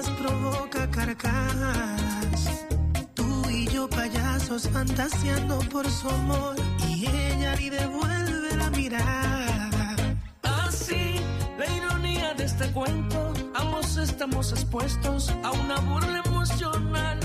Provoca 0.06 0.89
carcajadas. 0.91 2.66
Tú 3.16 3.50
y 3.50 3.68
yo 3.68 3.89
payasos 3.89 4.70
fantaseando 4.70 5.60
por 5.72 5.89
su 5.89 6.10
amor 6.10 6.56
y 6.88 7.08
ella 7.08 7.56
ni 7.56 7.70
devuelve 7.70 8.56
la 8.56 8.70
mirada. 8.70 9.95
Así, 10.43 11.16
la 11.58 11.66
ironía 11.76 12.34
de 12.36 12.45
este 12.45 12.72
cuento, 12.72 13.34
ambos 13.56 13.98
estamos 13.98 14.52
expuestos 14.52 15.34
a 15.43 15.52
una 15.52 15.80
burla 15.80 16.22
emocional. 16.26 17.20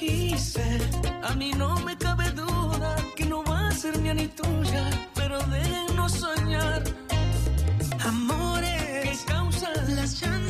Y 0.00 0.36
sé, 0.38 0.80
a 1.22 1.34
mí 1.34 1.52
no 1.56 1.78
me 1.80 1.96
cabe 1.96 2.30
duda 2.32 2.96
que 3.14 3.24
no 3.26 3.44
va 3.44 3.68
a 3.68 3.72
ser 3.72 3.96
mía 3.98 4.14
ni 4.14 4.28
tuya, 4.28 4.90
pero 5.14 5.38
déjenos 5.46 6.12
soñar. 6.12 6.82
Amores 8.04 8.82
que 9.02 9.32
causan 9.32 9.96
las 9.96 10.20
chanzas, 10.20 10.45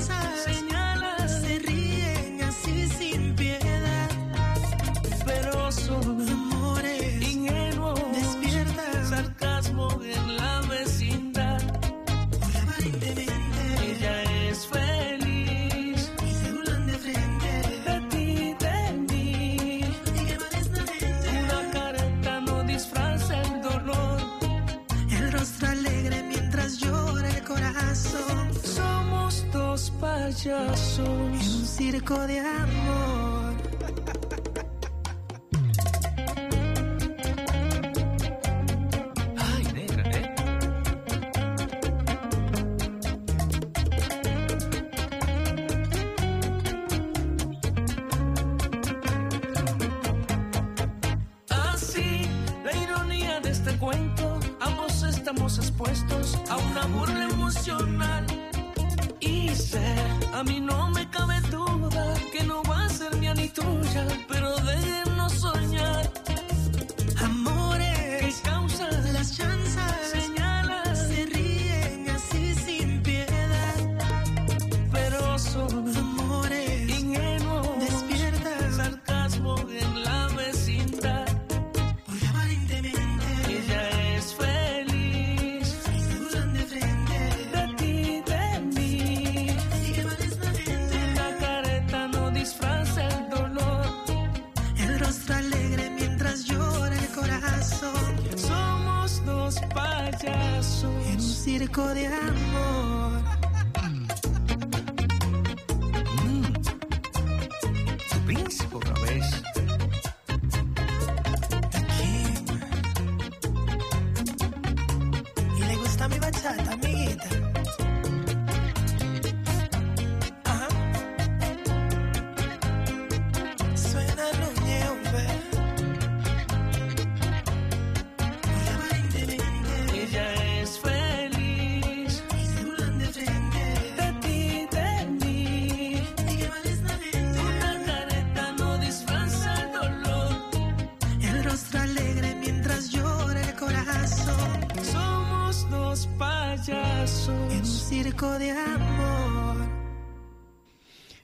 dos 30.45 30.47
En 30.47 30.53
payasos. 30.53 31.55
un 31.55 31.67
circo 31.67 32.27
de 32.27 32.41
amor. 32.41 33.36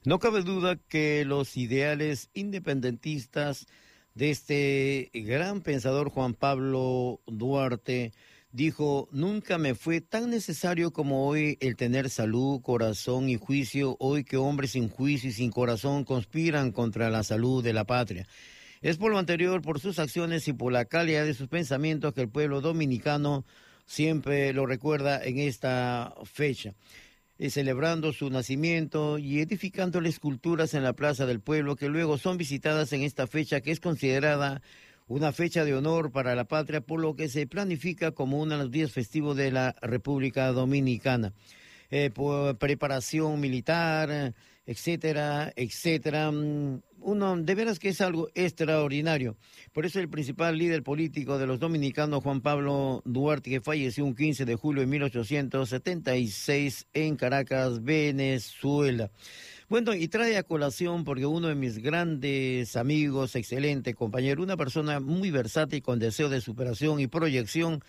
No 0.04 0.18
cabe 0.18 0.42
duda 0.42 0.76
que 0.76 1.24
los 1.24 1.56
ideales 1.56 2.28
independentistas 2.34 3.66
de 4.14 4.30
este 4.30 5.10
gran 5.14 5.62
pensador 5.62 6.10
Juan 6.10 6.34
Pablo 6.34 7.20
Duarte 7.26 8.12
dijo, 8.50 9.08
nunca 9.10 9.56
me 9.56 9.74
fue 9.74 10.02
tan 10.02 10.28
necesario 10.28 10.92
como 10.92 11.26
hoy 11.26 11.56
el 11.60 11.76
tener 11.76 12.10
salud, 12.10 12.60
corazón 12.60 13.30
y 13.30 13.36
juicio, 13.36 13.96
hoy 13.98 14.24
que 14.24 14.36
hombres 14.36 14.72
sin 14.72 14.90
juicio 14.90 15.30
y 15.30 15.32
sin 15.32 15.50
corazón 15.50 16.04
conspiran 16.04 16.72
contra 16.72 17.08
la 17.08 17.22
salud 17.22 17.64
de 17.64 17.72
la 17.72 17.84
patria. 17.84 18.26
Es 18.82 18.98
por 18.98 19.12
lo 19.12 19.18
anterior, 19.18 19.62
por 19.62 19.80
sus 19.80 19.98
acciones 19.98 20.46
y 20.48 20.52
por 20.52 20.72
la 20.72 20.84
calidad 20.84 21.24
de 21.24 21.34
sus 21.34 21.48
pensamientos 21.48 22.12
que 22.12 22.20
el 22.20 22.28
pueblo 22.28 22.60
dominicano 22.60 23.46
siempre 23.92 24.54
lo 24.54 24.64
recuerda 24.64 25.22
en 25.22 25.38
esta 25.38 26.14
fecha 26.24 26.72
eh, 27.38 27.50
celebrando 27.50 28.14
su 28.14 28.30
nacimiento 28.30 29.18
y 29.18 29.40
edificándole 29.40 30.08
esculturas 30.08 30.72
en 30.72 30.82
la 30.82 30.94
Plaza 30.94 31.26
del 31.26 31.40
Pueblo 31.40 31.76
que 31.76 31.90
luego 31.90 32.16
son 32.16 32.38
visitadas 32.38 32.94
en 32.94 33.02
esta 33.02 33.26
fecha 33.26 33.60
que 33.60 33.70
es 33.70 33.80
considerada 33.80 34.62
una 35.08 35.32
fecha 35.32 35.66
de 35.66 35.74
honor 35.74 36.10
para 36.10 36.34
la 36.34 36.44
patria, 36.44 36.80
por 36.80 37.00
lo 37.00 37.16
que 37.16 37.28
se 37.28 37.46
planifica 37.46 38.12
como 38.12 38.40
uno 38.40 38.56
de 38.56 38.62
los 38.62 38.70
días 38.70 38.92
festivos 38.92 39.36
de 39.36 39.50
la 39.50 39.76
República 39.82 40.52
Dominicana. 40.52 41.34
Eh, 41.90 42.08
por 42.08 42.56
preparación 42.56 43.38
militar, 43.40 44.32
etcétera, 44.64 45.52
etcétera. 45.54 46.32
Uno, 47.04 47.36
de 47.36 47.54
veras 47.54 47.78
que 47.78 47.88
es 47.88 48.00
algo 48.00 48.28
extraordinario. 48.34 49.36
Por 49.72 49.86
eso 49.86 49.98
el 49.98 50.08
principal 50.08 50.56
líder 50.56 50.82
político 50.82 51.38
de 51.38 51.46
los 51.46 51.58
dominicanos, 51.58 52.22
Juan 52.22 52.40
Pablo 52.40 53.02
Duarte, 53.04 53.50
que 53.50 53.60
falleció 53.60 54.04
un 54.04 54.14
15 54.14 54.44
de 54.44 54.54
julio 54.54 54.82
de 54.82 54.86
1876 54.86 56.86
en 56.92 57.16
Caracas, 57.16 57.82
Venezuela. 57.82 59.10
Bueno, 59.68 59.94
y 59.94 60.06
trae 60.08 60.36
a 60.36 60.42
colación 60.42 61.02
porque 61.02 61.26
uno 61.26 61.48
de 61.48 61.54
mis 61.54 61.78
grandes 61.78 62.76
amigos, 62.76 63.34
excelente 63.36 63.94
compañero, 63.94 64.42
una 64.42 64.56
persona 64.56 65.00
muy 65.00 65.30
versátil 65.30 65.82
con 65.82 65.98
deseo 65.98 66.28
de 66.28 66.40
superación 66.40 67.00
y 67.00 67.06
proyección, 67.06 67.82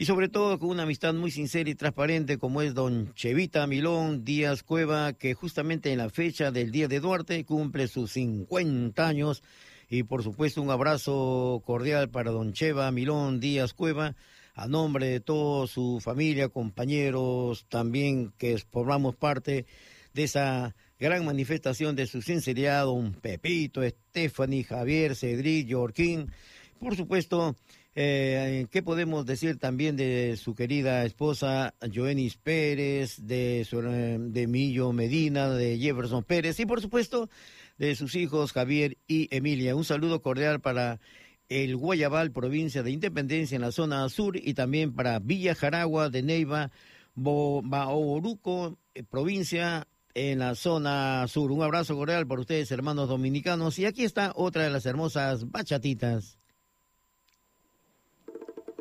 y 0.00 0.04
sobre 0.04 0.28
todo 0.28 0.60
con 0.60 0.70
una 0.70 0.84
amistad 0.84 1.12
muy 1.12 1.32
sincera 1.32 1.68
y 1.68 1.74
transparente 1.74 2.38
como 2.38 2.62
es 2.62 2.72
don 2.72 3.12
Chevita 3.14 3.66
Milón 3.66 4.24
Díaz 4.24 4.62
Cueva, 4.62 5.12
que 5.12 5.34
justamente 5.34 5.90
en 5.90 5.98
la 5.98 6.08
fecha 6.08 6.52
del 6.52 6.70
Día 6.70 6.86
de 6.86 7.00
Duarte 7.00 7.44
cumple 7.44 7.88
sus 7.88 8.12
50 8.12 9.04
años. 9.04 9.42
Y 9.90 10.04
por 10.04 10.22
supuesto 10.22 10.62
un 10.62 10.70
abrazo 10.70 11.64
cordial 11.66 12.10
para 12.10 12.30
don 12.30 12.52
Cheva 12.52 12.92
Milón 12.92 13.40
Díaz 13.40 13.74
Cueva, 13.74 14.14
a 14.54 14.68
nombre 14.68 15.08
de 15.08 15.18
toda 15.18 15.66
su 15.66 15.98
familia, 16.00 16.48
compañeros 16.48 17.66
también 17.68 18.32
que 18.38 18.56
formamos 18.70 19.16
parte 19.16 19.66
de 20.14 20.22
esa 20.22 20.76
gran 21.00 21.24
manifestación 21.24 21.96
de 21.96 22.06
su 22.06 22.22
sinceridad, 22.22 22.84
don 22.84 23.14
Pepito, 23.14 23.82
Stephanie, 23.82 24.62
Javier, 24.62 25.16
Cedric, 25.16 25.72
Jorquín. 25.72 26.30
Por 26.78 26.94
supuesto, 26.94 27.56
eh, 28.00 28.68
¿qué 28.70 28.80
podemos 28.80 29.26
decir 29.26 29.58
también 29.58 29.96
de 29.96 30.36
su 30.36 30.54
querida 30.54 31.04
esposa 31.04 31.74
Joenis 31.92 32.36
Pérez, 32.36 33.26
de, 33.26 33.66
su, 33.68 33.80
eh, 33.80 34.18
de 34.20 34.46
Millo 34.46 34.92
Medina, 34.92 35.50
de 35.50 35.76
Jefferson 35.78 36.22
Pérez 36.22 36.60
y 36.60 36.66
por 36.66 36.80
supuesto 36.80 37.28
de 37.76 37.96
sus 37.96 38.14
hijos 38.14 38.52
Javier 38.52 38.98
y 39.08 39.26
Emilia? 39.34 39.74
Un 39.74 39.84
saludo 39.84 40.22
cordial 40.22 40.60
para 40.60 41.00
el 41.48 41.74
Guayabal, 41.76 42.30
provincia 42.30 42.84
de 42.84 42.92
Independencia 42.92 43.56
en 43.56 43.62
la 43.62 43.72
zona 43.72 44.08
sur 44.10 44.36
y 44.36 44.54
también 44.54 44.94
para 44.94 45.18
Villa 45.18 45.56
Jaragua 45.56 46.08
de 46.08 46.22
Neiva, 46.22 46.70
Baoruco, 47.16 48.78
eh, 48.94 49.02
provincia 49.02 49.88
en 50.14 50.38
la 50.38 50.54
zona 50.54 51.26
sur. 51.26 51.50
Un 51.50 51.64
abrazo 51.64 51.96
cordial 51.96 52.28
para 52.28 52.42
ustedes, 52.42 52.70
hermanos 52.70 53.08
dominicanos. 53.08 53.76
Y 53.80 53.86
aquí 53.86 54.04
está 54.04 54.30
otra 54.36 54.62
de 54.62 54.70
las 54.70 54.86
hermosas 54.86 55.50
bachatitas. 55.50 56.38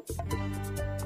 Música 0.09 0.96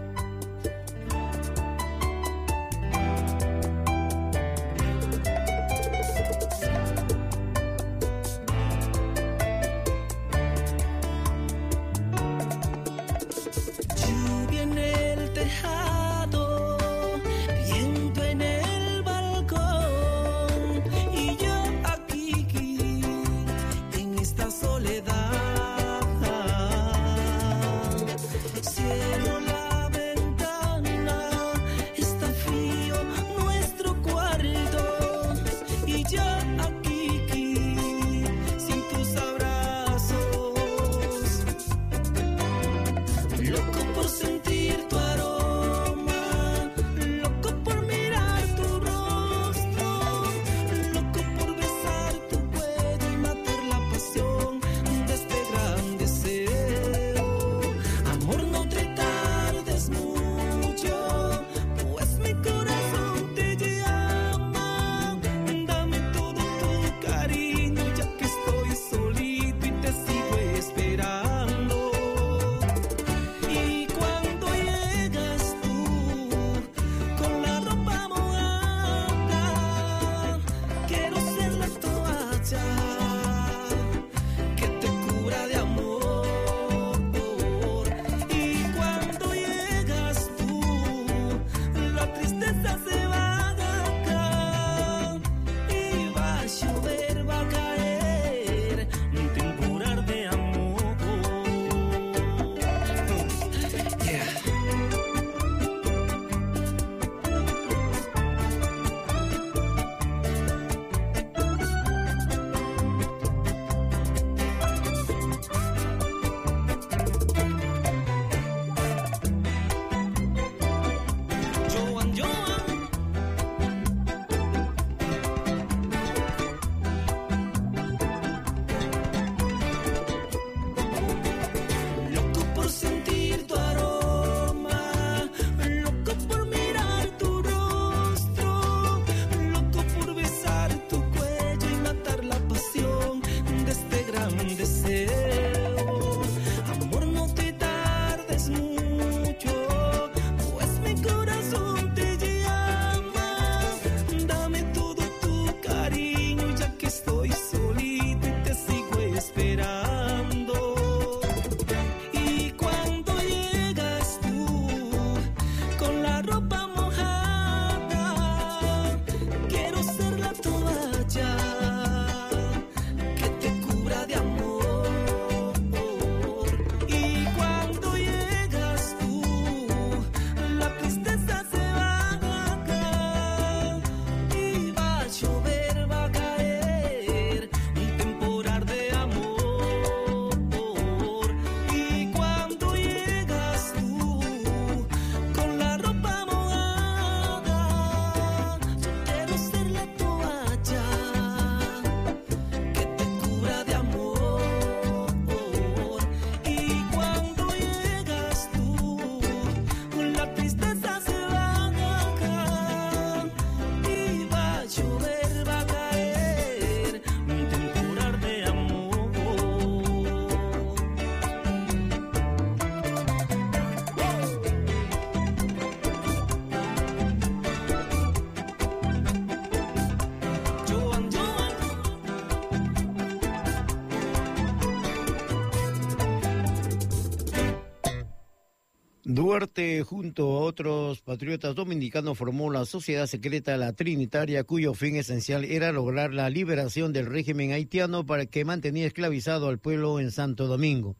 Duarte, 239.13 239.83
junto 239.83 240.23
a 240.23 240.39
otros 240.39 241.01
patriotas 241.01 241.53
dominicanos, 241.53 242.17
formó 242.17 242.49
la 242.49 242.63
sociedad 242.63 243.07
secreta 243.07 243.57
La 243.57 243.73
Trinitaria, 243.73 244.45
cuyo 244.45 244.73
fin 244.73 244.95
esencial 244.95 245.43
era 245.43 245.73
lograr 245.73 246.13
la 246.13 246.29
liberación 246.29 246.93
del 246.93 247.07
régimen 247.07 247.51
haitiano 247.51 248.05
para 248.05 248.25
que 248.25 248.45
mantenía 248.45 248.87
esclavizado 248.87 249.49
al 249.49 249.59
pueblo 249.59 249.99
en 249.99 250.11
Santo 250.11 250.47
Domingo. 250.47 250.95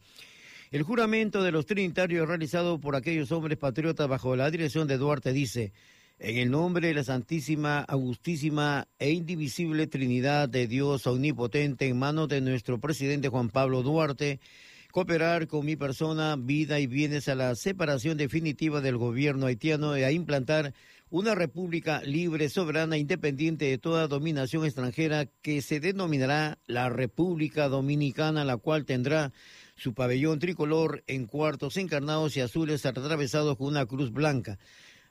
El 0.71 0.83
juramento 0.83 1.41
de 1.41 1.53
los 1.53 1.65
trinitarios 1.65 2.27
realizado 2.27 2.81
por 2.81 2.97
aquellos 2.97 3.31
hombres 3.31 3.57
patriotas 3.57 4.09
bajo 4.09 4.35
la 4.35 4.51
dirección 4.51 4.89
de 4.89 4.97
Duarte 4.97 5.31
dice, 5.31 5.71
en 6.19 6.37
el 6.37 6.51
nombre 6.51 6.89
de 6.89 6.95
la 6.95 7.05
Santísima, 7.05 7.79
Augustísima 7.79 8.89
e 8.99 9.11
Indivisible 9.11 9.87
Trinidad 9.87 10.49
de 10.49 10.67
Dios 10.67 11.07
Omnipotente, 11.07 11.87
en 11.87 11.97
manos 11.97 12.27
de 12.27 12.41
nuestro 12.41 12.77
presidente 12.77 13.29
Juan 13.29 13.49
Pablo 13.49 13.83
Duarte, 13.83 14.41
cooperar 14.91 15.47
con 15.47 15.65
mi 15.65 15.75
persona, 15.75 16.35
vida 16.37 16.79
y 16.79 16.87
bienes 16.87 17.27
a 17.27 17.35
la 17.35 17.55
separación 17.55 18.17
definitiva 18.17 18.81
del 18.81 18.97
gobierno 18.97 19.45
haitiano 19.47 19.97
y 19.97 20.03
a 20.03 20.11
implantar 20.11 20.73
una 21.09 21.35
república 21.35 22.01
libre, 22.03 22.49
soberana, 22.49 22.97
independiente 22.97 23.65
de 23.65 23.77
toda 23.77 24.07
dominación 24.07 24.65
extranjera 24.65 25.25
que 25.41 25.61
se 25.61 25.79
denominará 25.79 26.59
la 26.67 26.89
República 26.89 27.67
Dominicana, 27.67 28.45
la 28.45 28.57
cual 28.57 28.85
tendrá 28.85 29.33
su 29.75 29.93
pabellón 29.93 30.39
tricolor 30.39 31.03
en 31.07 31.25
cuartos 31.25 31.77
encarnados 31.77 32.37
y 32.37 32.41
azules 32.41 32.85
atravesados 32.85 33.57
con 33.57 33.67
una 33.67 33.85
cruz 33.85 34.11
blanca. 34.11 34.59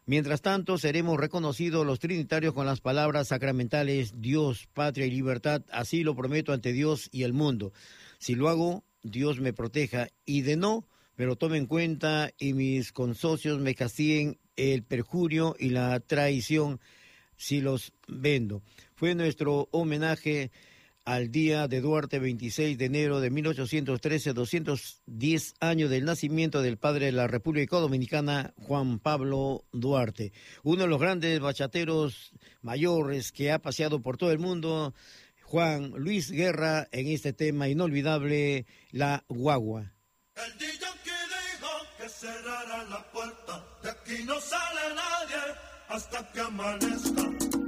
Mientras 0.06 0.42
tanto, 0.42 0.78
seremos 0.78 1.20
reconocidos 1.20 1.86
los 1.86 2.00
trinitarios 2.00 2.54
con 2.54 2.66
las 2.66 2.80
palabras 2.80 3.28
sacramentales 3.28 4.20
Dios, 4.20 4.68
patria 4.72 5.06
y 5.06 5.10
libertad. 5.10 5.62
Así 5.70 6.02
lo 6.02 6.16
prometo 6.16 6.52
ante 6.52 6.72
Dios 6.72 7.08
y 7.12 7.22
el 7.22 7.32
mundo. 7.32 7.72
Si 8.18 8.34
lo 8.34 8.48
hago, 8.48 8.84
Dios 9.02 9.40
me 9.40 9.52
proteja 9.52 10.08
y 10.24 10.42
de 10.42 10.56
no, 10.56 10.86
me 11.16 11.26
lo 11.26 11.36
tome 11.36 11.58
en 11.58 11.66
cuenta 11.66 12.30
y 12.38 12.54
mis 12.54 12.92
consocios 12.92 13.60
me 13.60 13.74
castiguen 13.74 14.38
el 14.56 14.82
perjurio 14.82 15.56
y 15.58 15.70
la 15.70 16.00
traición 16.00 16.80
si 17.36 17.60
los 17.60 17.92
vendo. 18.06 18.62
Fue 18.94 19.14
nuestro 19.14 19.68
homenaje 19.70 20.50
al 21.04 21.32
día 21.32 21.66
de 21.66 21.80
Duarte, 21.80 22.18
26 22.18 22.76
de 22.78 22.84
enero 22.84 23.20
de 23.20 23.30
1813, 23.30 24.32
210 24.32 25.54
años 25.60 25.90
del 25.90 26.04
nacimiento 26.04 26.62
del 26.62 26.76
padre 26.76 27.06
de 27.06 27.12
la 27.12 27.26
República 27.26 27.78
Dominicana, 27.78 28.52
Juan 28.56 28.98
Pablo 28.98 29.64
Duarte, 29.72 30.32
uno 30.62 30.82
de 30.82 30.88
los 30.88 31.00
grandes 31.00 31.40
bachateros 31.40 32.32
mayores 32.62 33.32
que 33.32 33.50
ha 33.50 33.58
paseado 33.58 34.02
por 34.02 34.18
todo 34.18 34.30
el 34.30 34.38
mundo, 34.38 34.94
Juan 35.50 35.90
Luis 35.96 36.30
Guerra, 36.30 36.86
en 36.92 37.08
este 37.08 37.32
tema 37.32 37.66
inolvidable, 37.66 38.66
La 38.92 39.24
Guagua. 39.26 39.92
El 40.36 40.56
que 40.58 40.66
dijo 40.66 40.86
que 41.98 42.08
cerrara 42.08 42.84
la 42.84 43.10
puerta, 43.10 43.66
de 43.82 43.90
aquí 43.90 44.22
no 44.22 44.40
sale 44.40 44.94
nadie 44.94 45.54
hasta 45.88 46.30
que 46.30 46.40
amanezca. 46.40 47.59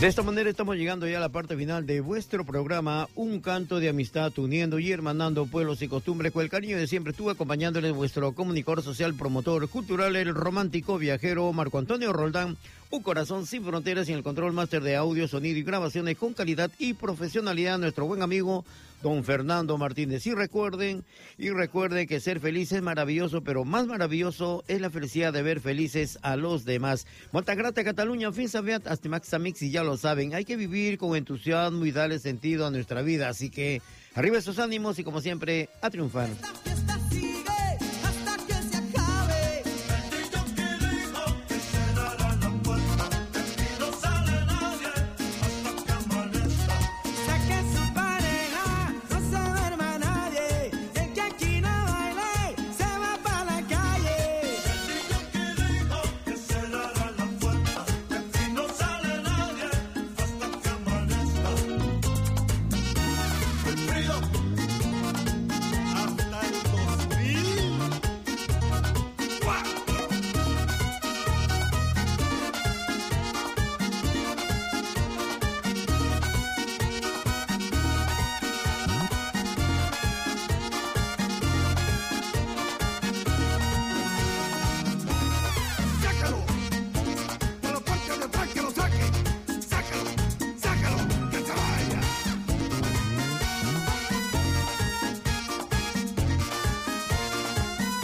De 0.00 0.08
esta 0.08 0.22
manera 0.22 0.50
estamos 0.50 0.76
llegando 0.76 1.08
ya 1.08 1.16
a 1.16 1.20
la 1.20 1.30
parte 1.30 1.56
final 1.56 1.86
de 1.86 2.02
vuestro 2.02 2.44
programa, 2.44 3.08
Un 3.14 3.40
canto 3.40 3.80
de 3.80 3.88
amistad, 3.88 4.30
uniendo 4.38 4.78
y 4.78 4.92
hermanando 4.92 5.46
pueblos 5.46 5.80
y 5.80 5.88
costumbres. 5.88 6.32
Con 6.32 6.42
el 6.42 6.50
cariño 6.50 6.76
de 6.76 6.86
siempre 6.86 7.12
estuve 7.12 7.32
acompañándoles 7.32 7.94
vuestro 7.94 8.32
comunicador 8.34 8.82
social, 8.82 9.14
promotor 9.14 9.66
cultural, 9.70 10.14
el 10.16 10.34
romántico 10.34 10.98
viajero 10.98 11.50
Marco 11.54 11.78
Antonio 11.78 12.12
Roldán, 12.12 12.58
un 12.90 13.02
corazón 13.02 13.46
sin 13.46 13.64
fronteras 13.64 14.06
y 14.10 14.12
el 14.12 14.22
control 14.22 14.52
máster 14.52 14.82
de 14.82 14.96
audio, 14.96 15.26
sonido 15.28 15.58
y 15.58 15.62
grabaciones 15.62 16.18
con 16.18 16.34
calidad 16.34 16.70
y 16.78 16.92
profesionalidad, 16.92 17.78
nuestro 17.78 18.04
buen 18.04 18.20
amigo 18.20 18.66
don 19.02 19.24
Fernando 19.24 19.78
Martínez. 19.78 20.26
Y 20.26 20.34
recuerden, 20.34 21.04
y 21.38 21.50
recuerden 21.50 22.06
que 22.06 22.20
ser 22.20 22.40
feliz 22.40 22.72
es 22.72 22.82
maravilloso, 22.82 23.42
pero 23.42 23.64
más 23.64 23.86
maravilloso 23.86 24.64
es 24.68 24.80
la 24.80 24.90
felicidad 24.90 25.32
de 25.32 25.42
ver 25.42 25.60
felices 25.60 26.18
a 26.22 26.36
los 26.36 26.64
demás. 26.64 27.06
Molta 27.32 27.54
grata 27.54 27.84
Cataluña, 27.84 28.32
fin 28.32 28.48
sabiat, 28.48 28.86
hasta 28.86 29.08
Max 29.08 29.32
Amix, 29.34 29.62
y 29.62 29.70
ya 29.70 29.82
lo 29.82 29.96
saben, 29.96 30.34
hay 30.34 30.44
que 30.44 30.56
vivir 30.56 30.98
con 30.98 31.16
entusiasmo 31.16 31.84
y 31.86 31.92
darle 31.92 32.18
sentido 32.18 32.66
a 32.66 32.70
nuestra 32.70 33.02
vida. 33.02 33.28
Así 33.28 33.50
que 33.50 33.82
arriba 34.14 34.38
esos 34.38 34.58
ánimos 34.58 34.98
y 34.98 35.04
como 35.04 35.20
siempre, 35.20 35.68
a 35.80 35.90
triunfar. 35.90 36.28